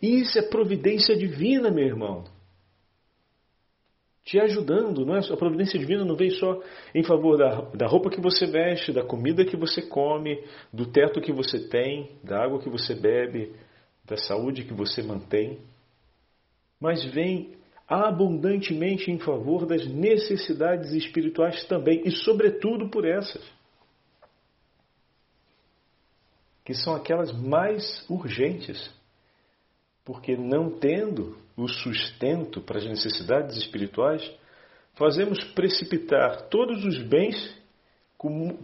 Isso 0.00 0.38
é 0.38 0.42
providência 0.42 1.16
divina, 1.16 1.68
meu 1.68 1.84
irmão 1.84 2.31
te 4.24 4.38
ajudando. 4.40 5.04
Não 5.04 5.16
é? 5.16 5.20
A 5.20 5.36
providência 5.36 5.78
divina 5.78 6.04
não 6.04 6.16
vem 6.16 6.30
só 6.30 6.60
em 6.94 7.02
favor 7.02 7.36
da, 7.36 7.62
da 7.72 7.86
roupa 7.86 8.10
que 8.10 8.20
você 8.20 8.46
veste, 8.46 8.92
da 8.92 9.04
comida 9.04 9.44
que 9.44 9.56
você 9.56 9.82
come, 9.82 10.42
do 10.72 10.86
teto 10.86 11.20
que 11.20 11.32
você 11.32 11.68
tem, 11.68 12.16
da 12.22 12.42
água 12.42 12.60
que 12.60 12.68
você 12.68 12.94
bebe, 12.94 13.54
da 14.04 14.16
saúde 14.16 14.64
que 14.64 14.74
você 14.74 15.02
mantém, 15.02 15.58
mas 16.80 17.04
vem 17.04 17.52
abundantemente 17.88 19.10
em 19.10 19.18
favor 19.18 19.66
das 19.66 19.86
necessidades 19.86 20.92
espirituais 20.92 21.64
também, 21.66 22.02
e 22.04 22.10
sobretudo 22.10 22.88
por 22.88 23.04
essas. 23.04 23.42
que 26.64 26.74
são 26.74 26.94
aquelas 26.94 27.32
mais 27.32 28.04
urgentes, 28.08 28.90
porque 30.04 30.36
não 30.36 30.70
tendo 30.70 31.36
o 31.56 31.68
sustento 31.68 32.60
para 32.60 32.78
as 32.78 32.84
necessidades 32.84 33.56
espirituais, 33.56 34.22
fazemos 34.94 35.42
precipitar 35.52 36.48
todos 36.48 36.84
os 36.84 37.02
bens 37.02 37.60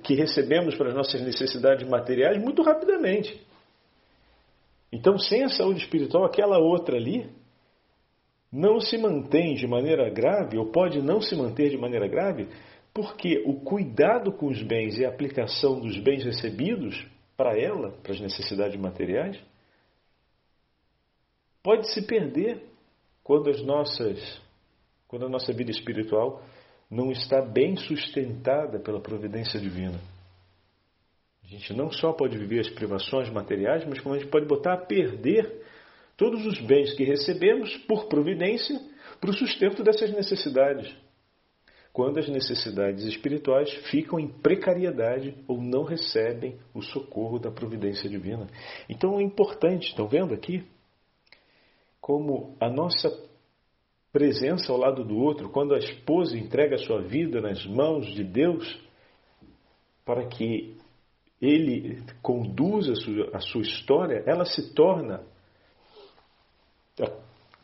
que 0.04 0.14
recebemos 0.14 0.76
para 0.76 0.88
as 0.88 0.94
nossas 0.94 1.20
necessidades 1.20 1.88
materiais 1.88 2.40
muito 2.40 2.62
rapidamente. 2.62 3.44
Então, 4.92 5.18
sem 5.18 5.44
a 5.44 5.48
saúde 5.48 5.80
espiritual, 5.80 6.24
aquela 6.24 6.58
outra 6.58 6.96
ali 6.96 7.28
não 8.50 8.80
se 8.80 8.96
mantém 8.96 9.54
de 9.54 9.66
maneira 9.66 10.08
grave, 10.08 10.56
ou 10.56 10.70
pode 10.70 11.02
não 11.02 11.20
se 11.20 11.36
manter 11.36 11.70
de 11.70 11.76
maneira 11.76 12.08
grave, 12.08 12.48
porque 12.94 13.42
o 13.44 13.60
cuidado 13.60 14.32
com 14.32 14.46
os 14.46 14.62
bens 14.62 14.98
e 14.98 15.04
a 15.04 15.08
aplicação 15.08 15.78
dos 15.78 15.98
bens 15.98 16.24
recebidos 16.24 17.06
para 17.36 17.58
ela, 17.60 17.92
para 18.02 18.12
as 18.12 18.20
necessidades 18.20 18.80
materiais, 18.80 19.38
pode 21.68 21.92
se 21.92 22.00
perder 22.00 22.62
quando 23.22 23.50
as 23.50 23.60
nossas 23.62 24.40
quando 25.06 25.26
a 25.26 25.28
nossa 25.28 25.52
vida 25.52 25.70
espiritual 25.70 26.42
não 26.90 27.12
está 27.12 27.42
bem 27.42 27.76
sustentada 27.76 28.78
pela 28.78 29.02
providência 29.02 29.60
divina. 29.60 30.00
A 31.44 31.46
gente 31.46 31.74
não 31.74 31.92
só 31.92 32.14
pode 32.14 32.38
viver 32.38 32.60
as 32.60 32.70
privações 32.70 33.28
materiais, 33.28 33.84
mas 33.84 34.00
como 34.00 34.14
a 34.14 34.18
gente 34.18 34.30
pode 34.30 34.46
botar 34.46 34.72
a 34.72 34.86
perder 34.86 35.62
todos 36.16 36.46
os 36.46 36.58
bens 36.58 36.94
que 36.94 37.04
recebemos 37.04 37.76
por 37.86 38.08
providência 38.08 38.80
para 39.20 39.28
o 39.28 39.34
sustento 39.34 39.82
dessas 39.82 40.10
necessidades. 40.10 40.90
Quando 41.92 42.18
as 42.18 42.30
necessidades 42.30 43.04
espirituais 43.04 43.70
ficam 43.90 44.18
em 44.18 44.26
precariedade 44.26 45.36
ou 45.46 45.60
não 45.60 45.82
recebem 45.82 46.58
o 46.72 46.80
socorro 46.80 47.38
da 47.38 47.50
providência 47.50 48.08
divina. 48.08 48.46
Então 48.88 49.20
é 49.20 49.22
importante, 49.22 49.88
estão 49.88 50.08
vendo 50.08 50.32
aqui? 50.32 50.64
Como 52.00 52.56
a 52.60 52.68
nossa 52.68 53.08
presença 54.12 54.72
ao 54.72 54.78
lado 54.78 55.04
do 55.04 55.16
outro, 55.16 55.50
quando 55.50 55.74
a 55.74 55.78
esposa 55.78 56.36
entrega 56.36 56.76
a 56.76 56.78
sua 56.78 57.02
vida 57.02 57.40
nas 57.40 57.64
mãos 57.66 58.06
de 58.06 58.24
Deus, 58.24 58.80
para 60.04 60.26
que 60.26 60.76
ele 61.40 62.02
conduza 62.22 62.92
a 63.32 63.40
sua, 63.40 63.62
história, 63.62 64.24
ela 64.26 64.44
se 64.44 64.74
torna 64.74 65.22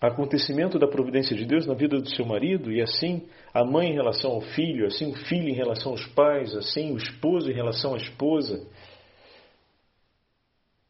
acontecimento 0.00 0.78
da 0.78 0.86
providência 0.86 1.36
de 1.36 1.44
Deus 1.44 1.66
na 1.66 1.74
vida 1.74 1.98
do 1.98 2.08
seu 2.14 2.24
marido, 2.26 2.70
e 2.70 2.80
assim 2.80 3.26
a 3.52 3.64
mãe 3.64 3.90
em 3.90 3.94
relação 3.94 4.32
ao 4.32 4.40
filho, 4.40 4.86
assim 4.86 5.10
o 5.10 5.14
filho 5.14 5.48
em 5.48 5.54
relação 5.54 5.92
aos 5.92 6.06
pais, 6.08 6.54
assim 6.54 6.92
o 6.92 6.96
esposo 6.96 7.50
em 7.50 7.54
relação 7.54 7.94
à 7.94 7.96
esposa. 7.96 8.66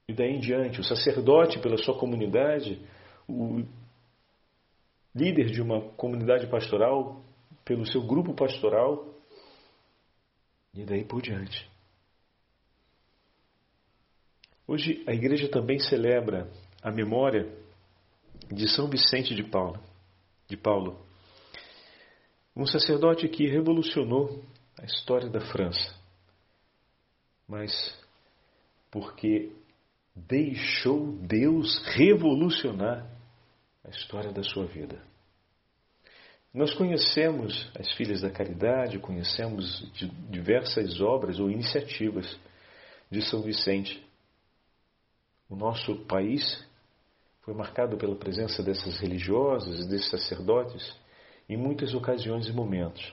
E 0.09 0.13
daí 0.13 0.33
em 0.33 0.41
diante, 0.41 0.81
o 0.81 0.85
sacerdote 0.85 1.59
pela 1.61 1.79
sua 1.79 1.97
comunidade, 1.97 2.81
o 3.29 3.65
líder 5.15 5.51
de 5.51 5.63
uma 5.63 5.81
comunidade 5.93 6.47
pastoral, 6.49 7.23
pelo 7.65 7.87
seu 7.87 8.03
grupo 8.03 8.35
pastoral, 8.35 9.15
e 10.75 10.85
daí 10.85 11.05
por 11.05 11.23
diante. 11.23 11.71
Hoje 14.67 15.05
a 15.07 15.13
igreja 15.13 15.49
também 15.49 15.79
celebra 15.79 16.51
a 16.83 16.91
memória 16.91 17.51
de 18.51 18.69
São 18.69 18.89
Vicente 18.89 19.35
de 19.35 19.45
Paulo, 19.45 19.81
de 20.49 20.57
Paulo, 20.57 20.99
um 22.57 22.67
sacerdote 22.67 23.29
que 23.29 23.47
revolucionou 23.47 24.43
a 24.79 24.85
história 24.85 25.29
da 25.29 25.41
França, 25.41 25.95
mas 27.49 27.73
porque 28.91 29.53
deixou 30.15 31.13
Deus 31.13 31.83
revolucionar 31.97 33.14
a 33.85 33.91
história 33.91 34.33
da 34.33 34.43
sua 34.43 34.67
vida. 34.67 35.01
Nós 36.53 36.73
conhecemos 36.73 37.71
as 37.79 37.93
Filhas 37.95 38.21
da 38.21 38.31
Caridade, 38.31 38.99
conhecemos 38.99 39.85
diversas 40.31 41.01
obras 41.01 41.39
ou 41.39 41.51
iniciativas 41.51 42.39
de 43.11 43.21
São 43.23 43.43
Vicente. 43.43 44.05
O 45.49 45.57
nosso 45.57 45.97
país 46.07 46.65
foi 47.43 47.53
marcado 47.55 47.97
pela 47.97 48.17
presença 48.17 48.63
dessas 48.63 48.99
religiosas 49.01 49.81
e 49.81 49.89
desses 49.89 50.09
sacerdotes 50.09 50.97
em 51.49 51.57
muitas 51.57 51.93
ocasiões 51.93 52.47
e 52.47 52.53
momentos. 52.53 53.13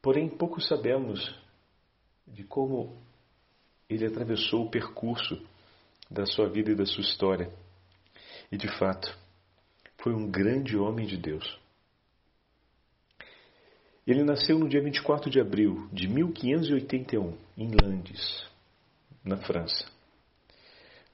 Porém, 0.00 0.28
pouco 0.28 0.60
sabemos 0.60 1.38
de 2.26 2.44
como 2.44 2.96
ele 3.88 4.06
atravessou 4.06 4.66
o 4.66 4.70
percurso 4.70 5.44
da 6.12 6.26
sua 6.26 6.48
vida 6.48 6.70
e 6.70 6.74
da 6.74 6.84
sua 6.84 7.00
história. 7.00 7.50
E 8.50 8.56
de 8.56 8.68
fato, 8.78 9.16
foi 10.02 10.12
um 10.12 10.30
grande 10.30 10.76
homem 10.76 11.06
de 11.06 11.16
Deus. 11.16 11.58
Ele 14.06 14.22
nasceu 14.22 14.58
no 14.58 14.68
dia 14.68 14.82
24 14.82 15.30
de 15.30 15.40
abril 15.40 15.88
de 15.92 16.08
1581, 16.08 17.38
em 17.56 17.70
Landes, 17.82 18.46
na 19.24 19.36
França, 19.36 19.86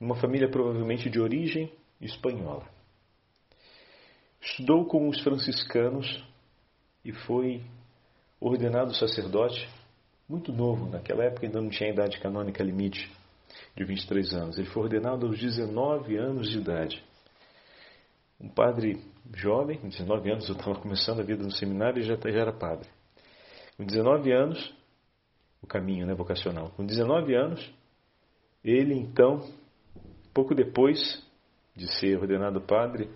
numa 0.01 0.17
família 0.17 0.51
provavelmente 0.51 1.11
de 1.11 1.21
origem 1.21 1.71
espanhola. 2.01 2.67
Estudou 4.41 4.87
com 4.87 5.09
os 5.09 5.21
franciscanos 5.21 6.25
e 7.05 7.13
foi 7.13 7.63
ordenado 8.41 8.95
sacerdote 8.95 9.69
muito 10.29 10.53
novo, 10.53 10.89
naquela 10.89 11.25
época 11.25 11.47
ainda 11.47 11.61
não 11.61 11.69
tinha 11.69 11.91
idade 11.91 12.19
canônica 12.21 12.63
limite 12.63 13.11
de 13.77 13.85
23 13.85 14.35
anos. 14.35 14.59
Ele 14.59 14.69
foi 14.69 14.85
ordenado 14.85 15.27
aos 15.27 15.39
19 15.39 16.17
anos 16.17 16.49
de 16.49 16.59
idade. 16.59 17.05
Um 18.41 18.49
padre 18.49 19.03
jovem, 19.35 19.79
com 19.79 19.89
19 19.89 20.31
anos, 20.31 20.49
eu 20.49 20.55
estava 20.55 20.79
começando 20.79 21.21
a 21.21 21.25
vida 21.25 21.43
no 21.43 21.51
seminário 21.51 22.01
e 22.01 22.03
já, 22.03 22.15
já 22.17 22.41
era 22.41 22.53
padre. 22.53 22.89
Com 23.77 23.85
19 23.85 24.33
anos, 24.33 24.75
o 25.63 25.67
caminho 25.67 26.07
né, 26.07 26.15
vocacional. 26.15 26.71
Com 26.71 26.85
19 26.85 27.35
anos, 27.35 27.75
ele 28.65 28.95
então, 28.95 29.41
pouco 30.33 30.55
depois 30.55 31.25
de 31.75 31.87
ser 31.99 32.19
ordenado 32.19 32.61
padre, 32.61 33.11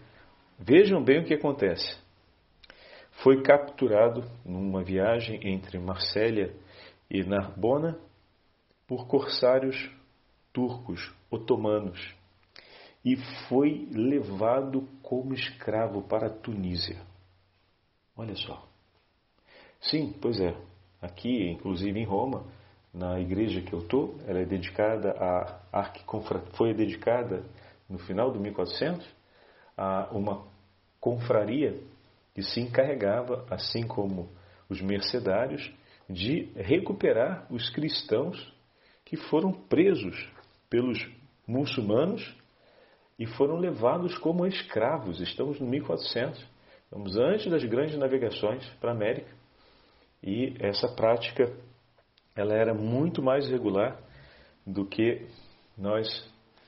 vejam 0.59 1.03
bem 1.03 1.21
o 1.21 1.25
que 1.25 1.35
acontece. 1.35 1.97
Foi 3.23 3.43
capturado 3.43 4.25
numa 4.45 4.83
viagem 4.83 5.41
entre 5.49 5.79
Marsella 5.79 6.51
e 7.11 7.23
Narbona 7.23 7.99
por 8.87 9.07
corsários 9.07 9.91
turcos, 10.53 11.12
otomanos, 11.31 12.15
e 13.05 13.17
foi 13.49 13.88
levado 13.91 14.88
como 15.03 15.35
escravo 15.35 16.03
para 16.03 16.27
a 16.27 16.31
Tunísia. 16.31 17.01
Olha 18.17 18.37
só. 18.37 18.67
Sim, 19.81 20.15
pois 20.21 20.41
é. 20.41 20.55
Aqui, 21.01 21.51
inclusive 21.51 21.99
em 21.99 22.05
Roma, 22.05 22.45
na 22.95 23.19
igreja 23.19 23.61
que 23.61 23.73
eu 23.73 23.81
estou, 23.81 24.17
ela 24.27 24.38
é 24.38 24.45
dedicada 24.45 25.12
a 25.73 25.91
foi 26.55 26.75
dedicada 26.75 27.43
no 27.88 27.99
final 27.99 28.31
do 28.31 28.38
1400 28.38 29.05
a 29.77 30.09
uma 30.12 30.47
confraria 31.01 31.81
que 32.35 32.43
se 32.43 32.61
encarregava, 32.61 33.45
assim 33.51 33.83
como 33.87 34.29
os 34.69 34.81
mercedários, 34.81 35.73
de 36.09 36.53
recuperar 36.55 37.47
os 37.51 37.69
cristãos 37.71 38.55
que 39.05 39.17
foram 39.17 39.53
presos 39.53 40.31
pelos 40.73 41.07
muçulmanos 41.47 42.35
e 43.19 43.27
foram 43.27 43.59
levados 43.59 44.17
como 44.17 44.47
escravos. 44.47 45.21
Estamos 45.21 45.61
no 45.61 45.67
1400, 45.67 46.43
estamos 46.85 47.19
antes 47.19 47.51
das 47.51 47.63
grandes 47.65 47.99
navegações 47.99 48.67
para 48.81 48.91
a 48.91 48.95
América. 48.95 49.31
E 50.23 50.55
essa 50.61 50.89
prática 50.89 51.53
ela 52.35 52.55
era 52.55 52.73
muito 52.73 53.23
mais 53.23 53.51
regular 53.51 54.01
do 54.67 54.87
que 54.87 55.27
nós 55.77 56.09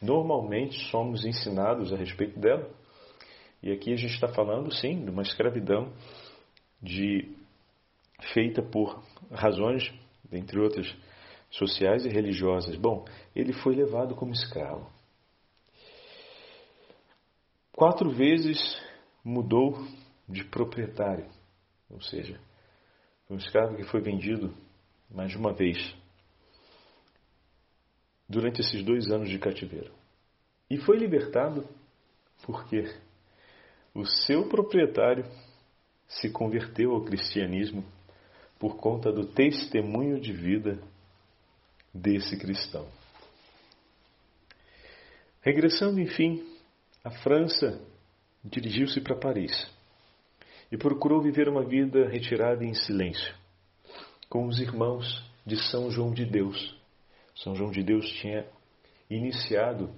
normalmente 0.02 0.78
somos 0.90 1.24
ensinados 1.24 1.90
a 1.90 1.96
respeito 1.96 2.38
dela. 2.38 2.68
E 3.62 3.72
aqui 3.72 3.90
a 3.90 3.96
gente 3.96 4.12
está 4.12 4.28
falando, 4.28 4.70
sim, 4.70 5.02
de 5.02 5.10
uma 5.10 5.22
escravidão 5.22 5.90
de, 6.82 7.34
feita 8.34 8.60
por 8.60 9.02
razões, 9.32 9.90
entre 10.30 10.60
outras, 10.60 10.94
sociais 11.56 12.04
e 12.04 12.08
religiosas. 12.08 12.76
Bom, 12.76 13.04
ele 13.34 13.52
foi 13.52 13.74
levado 13.74 14.14
como 14.14 14.32
escravo. 14.32 14.90
Quatro 17.72 18.10
vezes 18.10 18.58
mudou 19.24 19.86
de 20.28 20.44
proprietário, 20.44 21.26
ou 21.90 22.00
seja, 22.00 22.40
um 23.28 23.36
escravo 23.36 23.76
que 23.76 23.84
foi 23.84 24.00
vendido 24.00 24.54
mais 25.10 25.30
de 25.30 25.36
uma 25.36 25.52
vez 25.52 25.94
durante 28.28 28.60
esses 28.60 28.82
dois 28.84 29.10
anos 29.10 29.28
de 29.28 29.38
cativeiro. 29.38 29.92
E 30.70 30.78
foi 30.78 30.96
libertado 30.96 31.68
porque 32.44 32.84
o 33.94 34.04
seu 34.04 34.48
proprietário 34.48 35.24
se 36.08 36.30
converteu 36.30 36.92
ao 36.92 37.04
cristianismo 37.04 37.84
por 38.58 38.76
conta 38.76 39.12
do 39.12 39.26
testemunho 39.26 40.20
de 40.20 40.32
vida 40.32 40.80
desse 41.94 42.36
cristão. 42.36 42.88
Regressando, 45.40 46.00
enfim, 46.00 46.42
à 47.04 47.10
França, 47.10 47.80
dirigiu-se 48.42 49.00
para 49.00 49.14
Paris 49.14 49.70
e 50.72 50.76
procurou 50.76 51.22
viver 51.22 51.48
uma 51.48 51.64
vida 51.64 52.08
retirada 52.08 52.64
em 52.64 52.74
silêncio, 52.74 53.34
com 54.28 54.46
os 54.46 54.58
irmãos 54.58 55.22
de 55.46 55.56
São 55.70 55.90
João 55.90 56.12
de 56.12 56.24
Deus. 56.24 56.74
São 57.36 57.54
João 57.54 57.70
de 57.70 57.82
Deus 57.82 58.08
tinha 58.20 58.46
iniciado 59.08 59.90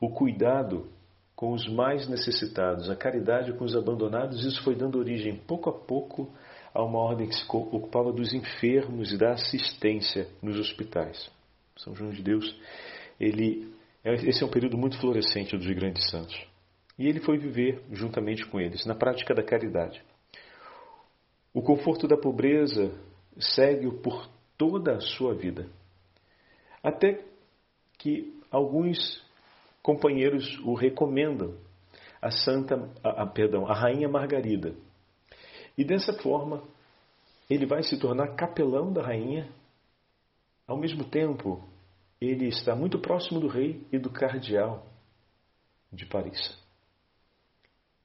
o 0.00 0.10
cuidado 0.10 0.90
com 1.34 1.52
os 1.52 1.66
mais 1.68 2.06
necessitados, 2.06 2.90
a 2.90 2.96
caridade 2.96 3.52
com 3.54 3.64
os 3.64 3.74
abandonados, 3.74 4.44
isso 4.44 4.62
foi 4.62 4.74
dando 4.74 4.98
origem, 4.98 5.36
pouco 5.36 5.70
a 5.70 5.72
pouco, 5.72 6.30
a 6.72 6.82
uma 6.82 6.98
ordem 6.98 7.28
que 7.28 7.34
se 7.34 7.44
ocupava 7.48 8.12
dos 8.12 8.32
enfermos 8.32 9.12
e 9.12 9.18
da 9.18 9.32
assistência 9.32 10.28
nos 10.42 10.58
hospitais. 10.58 11.30
São 11.76 11.94
João 11.94 12.10
de 12.10 12.22
Deus, 12.22 12.58
ele, 13.18 13.72
esse 14.04 14.42
é 14.42 14.46
um 14.46 14.50
período 14.50 14.76
muito 14.76 14.98
florescente 15.00 15.56
dos 15.56 15.66
grandes 15.66 16.08
santos. 16.10 16.36
E 16.98 17.06
ele 17.06 17.20
foi 17.20 17.38
viver 17.38 17.82
juntamente 17.90 18.44
com 18.46 18.60
eles, 18.60 18.84
na 18.84 18.94
prática 18.94 19.34
da 19.34 19.42
caridade. 19.42 20.02
O 21.52 21.62
conforto 21.62 22.06
da 22.06 22.16
pobreza 22.16 22.92
segue-o 23.38 24.00
por 24.00 24.28
toda 24.56 24.96
a 24.96 25.00
sua 25.00 25.34
vida. 25.34 25.66
Até 26.82 27.24
que 27.98 28.38
alguns 28.50 29.24
companheiros 29.82 30.58
o 30.64 30.74
recomendam 30.74 31.56
a 32.20 32.30
santa, 32.30 32.90
a, 33.02 33.22
a, 33.22 33.26
perdão, 33.26 33.66
a 33.66 33.74
rainha 33.74 34.08
Margarida. 34.08 34.74
E 35.80 35.84
dessa 35.84 36.12
forma, 36.12 36.62
ele 37.48 37.64
vai 37.64 37.82
se 37.82 37.98
tornar 37.98 38.36
capelão 38.36 38.92
da 38.92 39.00
rainha. 39.02 39.50
Ao 40.66 40.76
mesmo 40.76 41.04
tempo, 41.04 41.64
ele 42.20 42.48
está 42.48 42.76
muito 42.76 42.98
próximo 42.98 43.40
do 43.40 43.48
rei 43.48 43.82
e 43.90 43.98
do 43.98 44.10
cardeal 44.10 44.84
de 45.90 46.04
Paris. 46.04 46.54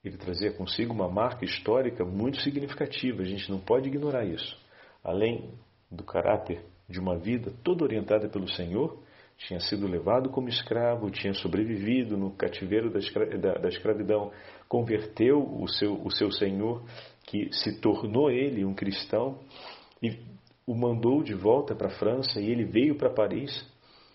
Ele 0.02 0.16
trazia 0.16 0.54
consigo 0.54 0.94
uma 0.94 1.10
marca 1.10 1.44
histórica 1.44 2.06
muito 2.06 2.40
significativa, 2.40 3.24
a 3.24 3.26
gente 3.26 3.52
não 3.52 3.60
pode 3.60 3.90
ignorar 3.90 4.24
isso. 4.24 4.58
Além 5.04 5.54
do 5.92 6.06
caráter 6.06 6.64
de 6.88 6.98
uma 6.98 7.18
vida 7.18 7.52
toda 7.62 7.84
orientada 7.84 8.30
pelo 8.30 8.48
Senhor, 8.48 9.04
tinha 9.38 9.60
sido 9.60 9.86
levado 9.86 10.30
como 10.30 10.48
escravo, 10.48 11.12
tinha 11.12 11.34
sobrevivido 11.34 12.16
no 12.16 12.32
cativeiro 12.32 12.90
da, 12.90 13.56
da 13.56 13.68
escravidão, 13.68 14.32
converteu 14.70 15.40
o 15.40 15.68
seu, 15.68 16.02
o 16.02 16.10
seu 16.10 16.32
senhor, 16.32 16.86
que 17.28 17.52
se 17.54 17.80
tornou 17.80 18.30
ele 18.30 18.66
um 18.66 18.74
cristão, 18.74 19.40
e 20.02 20.18
o 20.66 20.76
mandou 20.76 21.24
de 21.24 21.34
volta 21.34 21.76
para 21.76 21.88
a 21.88 21.98
França, 21.98 22.40
e 22.40 22.50
ele 22.50 22.66
veio 22.66 22.96
para 22.96 23.10
Paris. 23.10 23.66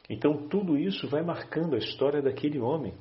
Então, 0.09 0.49
tudo 0.49 0.77
isso 0.77 1.09
vai 1.09 1.23
marcando 1.23 1.75
a 1.75 1.79
história 1.79 2.21
daquele 2.21 2.59
homem 2.59 2.95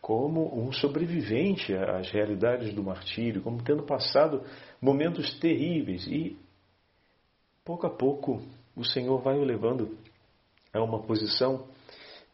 como 0.00 0.58
um 0.58 0.72
sobrevivente 0.72 1.74
às 1.74 2.10
realidades 2.10 2.72
do 2.72 2.82
martírio, 2.82 3.42
como 3.42 3.62
tendo 3.62 3.82
passado 3.82 4.42
momentos 4.80 5.38
terríveis. 5.38 6.06
E, 6.06 6.38
pouco 7.64 7.86
a 7.86 7.90
pouco, 7.90 8.42
o 8.74 8.84
Senhor 8.84 9.20
vai 9.20 9.38
o 9.38 9.44
levando 9.44 9.98
é 10.72 10.78
uma 10.78 11.02
posição 11.02 11.66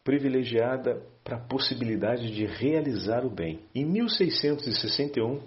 privilegiada 0.05 1.03
para 1.25 1.37
a 1.37 1.41
possibilidade 1.41 2.33
de 2.33 2.47
realizar 2.47 3.25
o 3.25 3.31
bem. 3.31 3.61
Em 3.75 3.85
1661, 3.85 5.41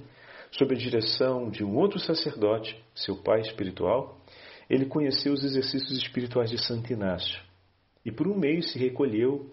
sob 0.52 0.74
a 0.74 0.78
direção 0.78 1.50
de 1.50 1.64
um 1.64 1.76
outro 1.76 2.00
sacerdote, 2.00 2.76
seu 2.96 3.16
pai 3.18 3.42
espiritual, 3.42 4.20
ele 4.70 4.86
conheceu 4.86 5.34
os 5.34 5.44
exercícios 5.44 5.98
espirituais 5.98 6.50
de 6.50 6.58
Santo 6.58 6.92
Inácio 6.92 7.40
e 8.06 8.12
por 8.12 8.28
um 8.28 8.38
mês 8.38 8.72
se 8.72 8.80
recolheu 8.80 9.52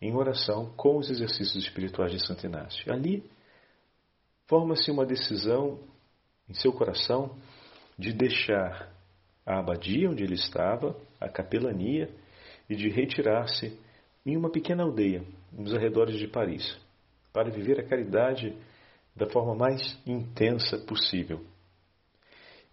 em 0.00 0.14
oração 0.14 0.72
com 0.76 0.98
os 0.98 1.10
exercícios 1.10 1.64
espirituais 1.64 2.12
de 2.12 2.24
Santo 2.24 2.46
Inácio. 2.46 2.92
Ali 2.92 3.24
forma-se 4.46 4.90
uma 4.90 5.06
decisão 5.06 5.80
em 6.48 6.54
seu 6.54 6.72
coração 6.72 7.36
de 7.98 8.12
deixar 8.12 8.92
a 9.44 9.58
abadia 9.58 10.10
onde 10.10 10.22
ele 10.22 10.34
estava, 10.34 10.96
a 11.20 11.28
capelania, 11.28 12.10
e 12.68 12.74
de 12.74 12.88
retirar-se 12.88 13.78
em 14.24 14.36
uma 14.36 14.50
pequena 14.50 14.82
aldeia 14.82 15.24
nos 15.52 15.72
arredores 15.72 16.18
de 16.18 16.26
Paris, 16.26 16.76
para 17.32 17.50
viver 17.50 17.78
a 17.78 17.86
caridade 17.86 18.56
da 19.16 19.26
forma 19.26 19.54
mais 19.54 19.98
intensa 20.06 20.78
possível. 20.78 21.40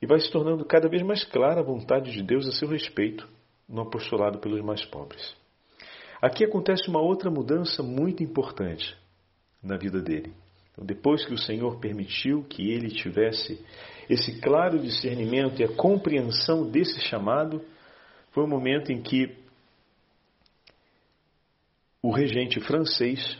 E 0.01 0.05
vai 0.05 0.19
se 0.19 0.29
tornando 0.29 0.65
cada 0.65 0.89
vez 0.89 1.01
mais 1.01 1.23
clara 1.23 1.61
a 1.61 1.63
vontade 1.63 2.11
de 2.11 2.21
Deus 2.21 2.45
a 2.45 2.51
seu 2.51 2.67
respeito 2.67 3.27
no 3.67 3.81
apostolado 3.81 4.39
pelos 4.39 4.61
mais 4.61 4.83
pobres. 4.85 5.35
Aqui 6.21 6.43
acontece 6.43 6.89
uma 6.89 7.01
outra 7.01 7.31
mudança 7.31 7.81
muito 7.81 8.21
importante 8.21 8.97
na 9.61 9.77
vida 9.77 10.01
dele. 10.01 10.33
Então, 10.71 10.85
depois 10.85 11.25
que 11.25 11.33
o 11.33 11.37
Senhor 11.37 11.79
permitiu 11.79 12.43
que 12.43 12.69
ele 12.69 12.89
tivesse 12.89 13.63
esse 14.09 14.41
claro 14.41 14.79
discernimento 14.79 15.61
e 15.61 15.63
a 15.63 15.75
compreensão 15.75 16.69
desse 16.69 16.99
chamado, 17.01 17.63
foi 18.31 18.43
o 18.43 18.47
momento 18.47 18.91
em 18.91 19.01
que 19.01 19.37
o 22.01 22.11
regente 22.11 22.59
francês 22.59 23.37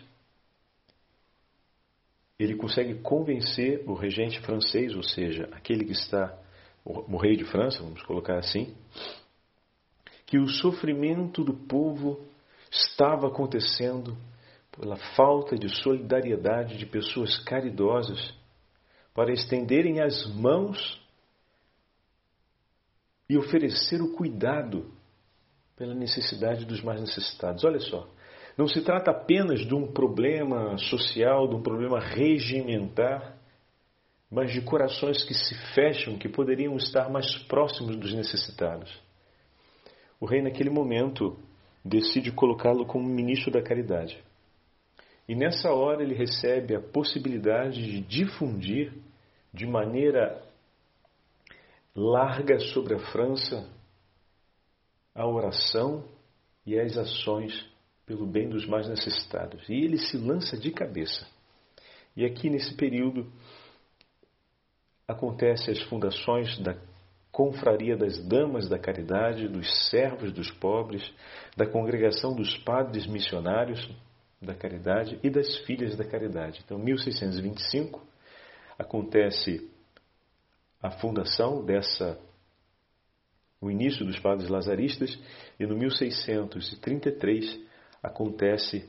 ele 2.44 2.56
consegue 2.56 2.96
convencer 2.96 3.84
o 3.88 3.94
regente 3.94 4.40
francês, 4.42 4.96
ou 4.96 5.04
seja, 5.04 5.50
aquele 5.52 5.86
que 5.86 5.94
está 5.94 6.38
o 6.86 7.18
rei 7.18 7.38
de 7.38 7.46
França, 7.46 7.82
vamos 7.82 8.04
colocar 8.04 8.38
assim, 8.38 8.76
que 10.26 10.38
o 10.38 10.48
sofrimento 10.48 11.44
do 11.44 11.54
povo 11.54 12.20
estava 12.70 13.28
acontecendo 13.28 14.18
pela 14.72 14.98
falta 15.16 15.58
de 15.58 15.70
solidariedade 15.70 16.78
de 16.78 16.86
pessoas 16.86 17.38
caridosas 17.44 18.34
para 19.14 19.32
estenderem 19.32 20.02
as 20.02 20.26
mãos 20.36 21.02
e 23.30 23.38
oferecer 23.38 24.02
o 24.02 24.14
cuidado 24.14 24.92
pela 25.78 25.94
necessidade 25.94 26.66
dos 26.66 26.82
mais 26.82 27.00
necessitados. 27.00 27.64
Olha 27.64 27.80
só, 27.80 28.10
não 28.58 28.68
se 28.68 28.82
trata 28.82 29.12
apenas 29.12 29.62
de 29.62 29.74
um 29.74 29.92
problema 29.92 30.78
social, 30.78 31.48
de 31.48 31.56
um 31.56 31.62
problema 31.62 32.00
regimentar, 32.00 33.36
mas 34.30 34.52
de 34.52 34.62
corações 34.62 35.24
que 35.24 35.34
se 35.34 35.56
fecham, 35.74 36.18
que 36.18 36.30
poderiam 36.30 36.76
estar 36.76 37.10
mais 37.10 37.36
próximos 37.48 37.96
dos 37.96 38.14
necessitados. 38.14 38.92
O 40.20 40.26
rei, 40.26 40.42
naquele 40.42 40.70
momento, 40.70 41.38
decide 41.84 42.32
colocá-lo 42.32 42.86
como 42.86 43.08
ministro 43.08 43.52
da 43.52 43.62
caridade. 43.62 44.24
E 45.28 45.36
nessa 45.36 45.72
hora 45.72 46.04
ele 46.04 46.14
recebe 46.16 46.76
a 46.76 46.82
possibilidade 46.82 47.82
de 47.82 48.02
difundir 48.02 48.94
de 49.54 49.66
maneira 49.66 50.42
larga 51.96 52.60
sobre 52.60 52.96
a 52.96 53.00
França 53.12 53.70
a 55.16 55.28
oração 55.28 56.04
e 56.66 56.80
as 56.80 56.98
ações 56.98 57.73
pelo 58.06 58.26
bem 58.26 58.50
dos 58.50 58.66
mais 58.66 58.88
necessitados. 58.88 59.68
E 59.70 59.74
ele 59.74 59.98
se 59.98 60.18
lança 60.18 60.58
de 60.58 60.72
cabeça. 60.72 61.28
E 62.16 62.26
aqui 62.26 62.50
nesse 62.50 62.76
período 62.76 63.32
acontece 65.08 65.72
as 65.72 65.82
fundações 65.84 66.58
da 66.60 66.76
Confraria 67.32 67.98
das 67.98 68.24
Damas 68.28 68.70
da 68.70 68.78
Caridade, 68.78 69.48
dos 69.48 69.90
Servos 69.90 70.32
dos 70.32 70.52
Pobres, 70.52 71.04
da 71.58 71.66
Congregação 71.66 72.36
dos 72.36 72.56
Padres 72.58 73.08
Missionários 73.08 73.90
da 74.40 74.54
Caridade 74.54 75.20
e 75.24 75.30
das 75.30 75.58
Filhas 75.66 75.96
da 75.96 76.06
Caridade. 76.06 76.62
Então, 76.64 76.78
1625 76.78 78.06
acontece 78.78 79.68
a 80.82 80.92
fundação 80.92 81.66
dessa 81.66 82.20
o 83.62 83.72
início 83.72 84.06
dos 84.06 84.20
padres 84.20 84.50
lazaristas 84.50 85.18
e 85.58 85.66
no 85.66 85.78
1633 85.78 87.66
acontece 88.04 88.88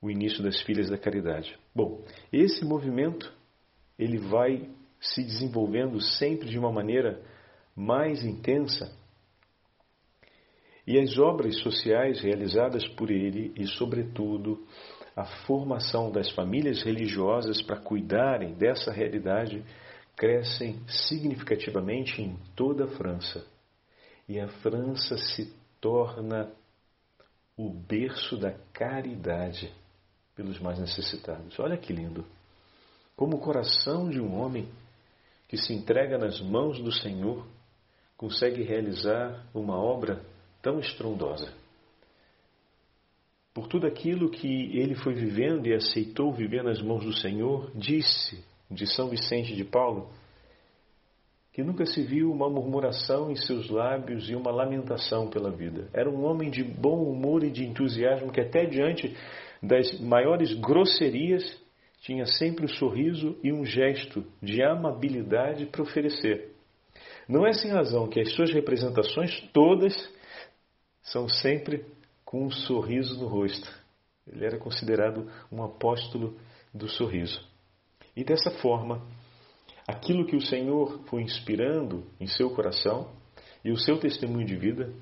o 0.00 0.10
início 0.10 0.42
das 0.42 0.60
filhas 0.62 0.88
da 0.88 0.98
caridade. 0.98 1.56
Bom, 1.74 2.02
esse 2.32 2.64
movimento 2.64 3.32
ele 3.98 4.18
vai 4.18 4.68
se 5.00 5.22
desenvolvendo 5.22 6.00
sempre 6.00 6.48
de 6.48 6.58
uma 6.58 6.72
maneira 6.72 7.22
mais 7.76 8.24
intensa 8.24 8.90
e 10.86 10.98
as 10.98 11.18
obras 11.18 11.58
sociais 11.60 12.20
realizadas 12.20 12.86
por 12.88 13.10
ele 13.10 13.52
e, 13.56 13.66
sobretudo, 13.66 14.66
a 15.16 15.24
formação 15.46 16.10
das 16.10 16.30
famílias 16.32 16.82
religiosas 16.82 17.62
para 17.62 17.80
cuidarem 17.80 18.54
dessa 18.54 18.92
realidade 18.92 19.64
crescem 20.16 20.80
significativamente 20.86 22.20
em 22.20 22.36
toda 22.54 22.84
a 22.84 22.88
França. 22.88 23.46
E 24.28 24.38
a 24.38 24.48
França 24.48 25.16
se 25.16 25.54
torna 25.80 26.52
o 27.56 27.70
berço 27.70 28.36
da 28.36 28.52
caridade 28.72 29.72
pelos 30.34 30.58
mais 30.58 30.78
necessitados. 30.78 31.58
Olha 31.58 31.76
que 31.76 31.92
lindo! 31.92 32.24
Como 33.16 33.36
o 33.36 33.40
coração 33.40 34.10
de 34.10 34.20
um 34.20 34.34
homem 34.40 34.68
que 35.46 35.56
se 35.56 35.72
entrega 35.72 36.18
nas 36.18 36.40
mãos 36.40 36.80
do 36.82 36.90
Senhor 36.90 37.46
consegue 38.16 38.62
realizar 38.62 39.46
uma 39.54 39.76
obra 39.76 40.24
tão 40.60 40.80
estrondosa. 40.80 41.52
Por 43.52 43.68
tudo 43.68 43.86
aquilo 43.86 44.30
que 44.30 44.76
ele 44.76 44.96
foi 44.96 45.14
vivendo 45.14 45.66
e 45.66 45.74
aceitou 45.74 46.32
viver 46.32 46.64
nas 46.64 46.82
mãos 46.82 47.04
do 47.04 47.12
Senhor, 47.12 47.70
disse 47.74 48.44
de 48.68 48.86
São 48.86 49.08
Vicente 49.08 49.54
de 49.54 49.64
Paulo 49.64 50.10
que 51.54 51.62
nunca 51.62 51.86
se 51.86 52.02
viu 52.02 52.32
uma 52.32 52.50
murmuração 52.50 53.30
em 53.30 53.36
seus 53.36 53.70
lábios 53.70 54.28
e 54.28 54.34
uma 54.34 54.50
lamentação 54.50 55.30
pela 55.30 55.52
vida. 55.52 55.88
Era 55.92 56.10
um 56.10 56.24
homem 56.24 56.50
de 56.50 56.64
bom 56.64 57.04
humor 57.04 57.44
e 57.44 57.50
de 57.50 57.64
entusiasmo 57.64 58.32
que, 58.32 58.40
até 58.40 58.66
diante 58.66 59.16
das 59.62 60.00
maiores 60.00 60.52
grosserias, 60.54 61.44
tinha 62.00 62.26
sempre 62.26 62.64
um 62.64 62.68
sorriso 62.68 63.38
e 63.40 63.52
um 63.52 63.64
gesto 63.64 64.24
de 64.42 64.64
amabilidade 64.64 65.66
para 65.66 65.82
oferecer. 65.82 66.50
Não 67.28 67.46
é 67.46 67.52
sem 67.52 67.70
razão 67.70 68.08
que 68.08 68.18
as 68.18 68.34
suas 68.34 68.52
representações 68.52 69.40
todas 69.52 69.94
são 71.02 71.28
sempre 71.28 71.86
com 72.24 72.46
um 72.46 72.50
sorriso 72.50 73.16
no 73.20 73.28
rosto. 73.28 73.72
Ele 74.26 74.44
era 74.44 74.58
considerado 74.58 75.30
um 75.52 75.62
apóstolo 75.62 76.36
do 76.74 76.88
sorriso. 76.88 77.40
E 78.16 78.24
dessa 78.24 78.50
forma, 78.58 79.06
aquilo 79.86 80.26
que 80.26 80.36
o 80.36 80.40
Senhor 80.40 81.00
foi 81.06 81.22
inspirando 81.22 82.04
em 82.20 82.26
seu 82.26 82.50
coração 82.50 83.10
e 83.64 83.70
o 83.70 83.76
seu 83.76 83.98
testemunho 83.98 84.46
de 84.46 84.56
vida 84.56 84.92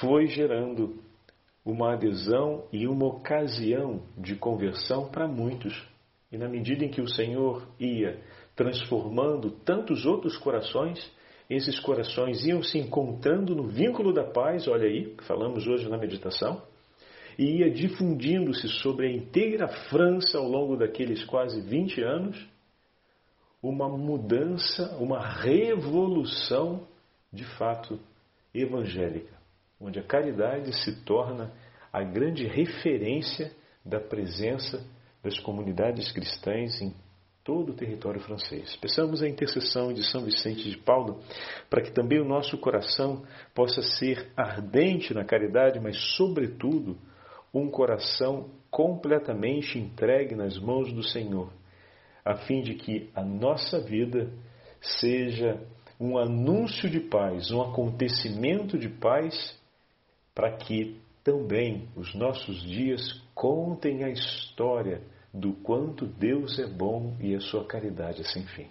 foi 0.00 0.26
gerando 0.26 1.02
uma 1.64 1.94
adesão 1.94 2.66
e 2.72 2.86
uma 2.86 3.06
ocasião 3.06 4.02
de 4.18 4.34
conversão 4.34 5.08
para 5.08 5.28
muitos. 5.28 5.86
E 6.30 6.36
na 6.36 6.48
medida 6.48 6.84
em 6.84 6.90
que 6.90 7.00
o 7.00 7.08
Senhor 7.08 7.68
ia 7.78 8.20
transformando 8.56 9.50
tantos 9.50 10.04
outros 10.04 10.36
corações, 10.36 10.98
esses 11.48 11.78
corações 11.80 12.44
iam 12.44 12.62
se 12.62 12.78
encontrando 12.78 13.54
no 13.54 13.68
vínculo 13.68 14.12
da 14.12 14.24
paz, 14.24 14.66
olha 14.66 14.86
aí, 14.86 15.14
que 15.14 15.24
falamos 15.24 15.66
hoje 15.66 15.88
na 15.88 15.98
meditação, 15.98 16.62
e 17.38 17.58
ia 17.58 17.70
difundindo-se 17.70 18.68
sobre 18.68 19.06
a 19.06 19.12
inteira 19.12 19.68
França 19.90 20.38
ao 20.38 20.48
longo 20.48 20.76
daqueles 20.76 21.24
quase 21.24 21.60
20 21.60 22.02
anos, 22.02 22.51
uma 23.62 23.88
mudança, 23.88 24.96
uma 24.98 25.20
revolução 25.20 26.86
de 27.32 27.44
fato 27.56 27.98
evangélica, 28.52 29.32
onde 29.80 30.00
a 30.00 30.02
caridade 30.02 30.72
se 30.82 31.04
torna 31.04 31.52
a 31.92 32.02
grande 32.02 32.46
referência 32.46 33.52
da 33.84 34.00
presença 34.00 34.84
das 35.22 35.38
comunidades 35.38 36.10
cristãs 36.10 36.82
em 36.82 36.92
todo 37.44 37.70
o 37.70 37.74
território 37.74 38.20
francês. 38.20 38.76
Peçamos 38.76 39.22
a 39.22 39.28
intercessão 39.28 39.92
de 39.92 40.02
São 40.10 40.24
Vicente 40.24 40.68
de 40.68 40.76
Paulo 40.78 41.20
para 41.70 41.82
que 41.82 41.92
também 41.92 42.20
o 42.20 42.28
nosso 42.28 42.58
coração 42.58 43.24
possa 43.54 43.82
ser 43.82 44.30
ardente 44.36 45.14
na 45.14 45.24
caridade, 45.24 45.80
mas, 45.80 45.96
sobretudo, 46.16 46.96
um 47.54 47.68
coração 47.68 48.50
completamente 48.70 49.78
entregue 49.78 50.34
nas 50.34 50.58
mãos 50.58 50.92
do 50.92 51.02
Senhor 51.02 51.52
a 52.24 52.36
fim 52.36 52.62
de 52.62 52.74
que 52.74 53.10
a 53.14 53.22
nossa 53.22 53.80
vida 53.80 54.32
seja 54.80 55.60
um 55.98 56.18
anúncio 56.18 56.90
de 56.90 57.00
paz, 57.00 57.50
um 57.50 57.62
acontecimento 57.62 58.78
de 58.78 58.88
paz, 58.88 59.58
para 60.34 60.56
que 60.56 61.00
também 61.22 61.88
os 61.94 62.14
nossos 62.14 62.62
dias 62.62 63.00
contem 63.34 64.02
a 64.02 64.08
história 64.08 65.02
do 65.32 65.52
quanto 65.54 66.06
Deus 66.06 66.58
é 66.58 66.66
bom 66.66 67.16
e 67.20 67.34
a 67.34 67.40
sua 67.40 67.64
caridade 67.64 68.20
é 68.20 68.24
sem 68.24 68.44
fim. 68.46 68.68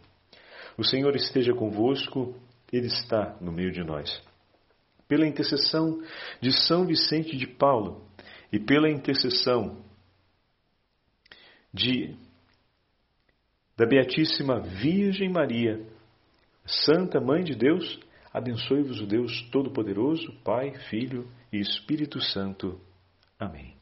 O 0.78 0.84
Senhor 0.84 1.16
esteja 1.16 1.54
convosco, 1.54 2.36
Ele 2.72 2.88
está 2.88 3.38
no 3.42 3.52
meio 3.52 3.72
de 3.72 3.84
nós. 3.84 4.22
Pela 5.08 5.28
intercessão 5.28 6.02
de 6.40 6.52
São 6.52 6.86
Vicente 6.86 7.36
de 7.36 7.48
Paulo 7.48 8.06
e 8.52 8.60
pela 8.60 8.90
intercessão 8.90 9.84
de 11.74 12.16
da 13.82 13.88
Beatíssima 13.88 14.60
Virgem 14.60 15.28
Maria, 15.28 15.84
Santa 16.64 17.20
Mãe 17.20 17.44
de 17.44 17.56
Deus, 17.56 18.00
abençoe-vos 18.32 19.02
o 19.02 19.08
Deus 19.08 19.50
Todo-Poderoso, 19.52 20.32
Pai, 20.44 20.72
Filho 20.88 21.28
e 21.52 21.58
Espírito 21.58 22.22
Santo. 22.22 22.80
Amém. 23.40 23.81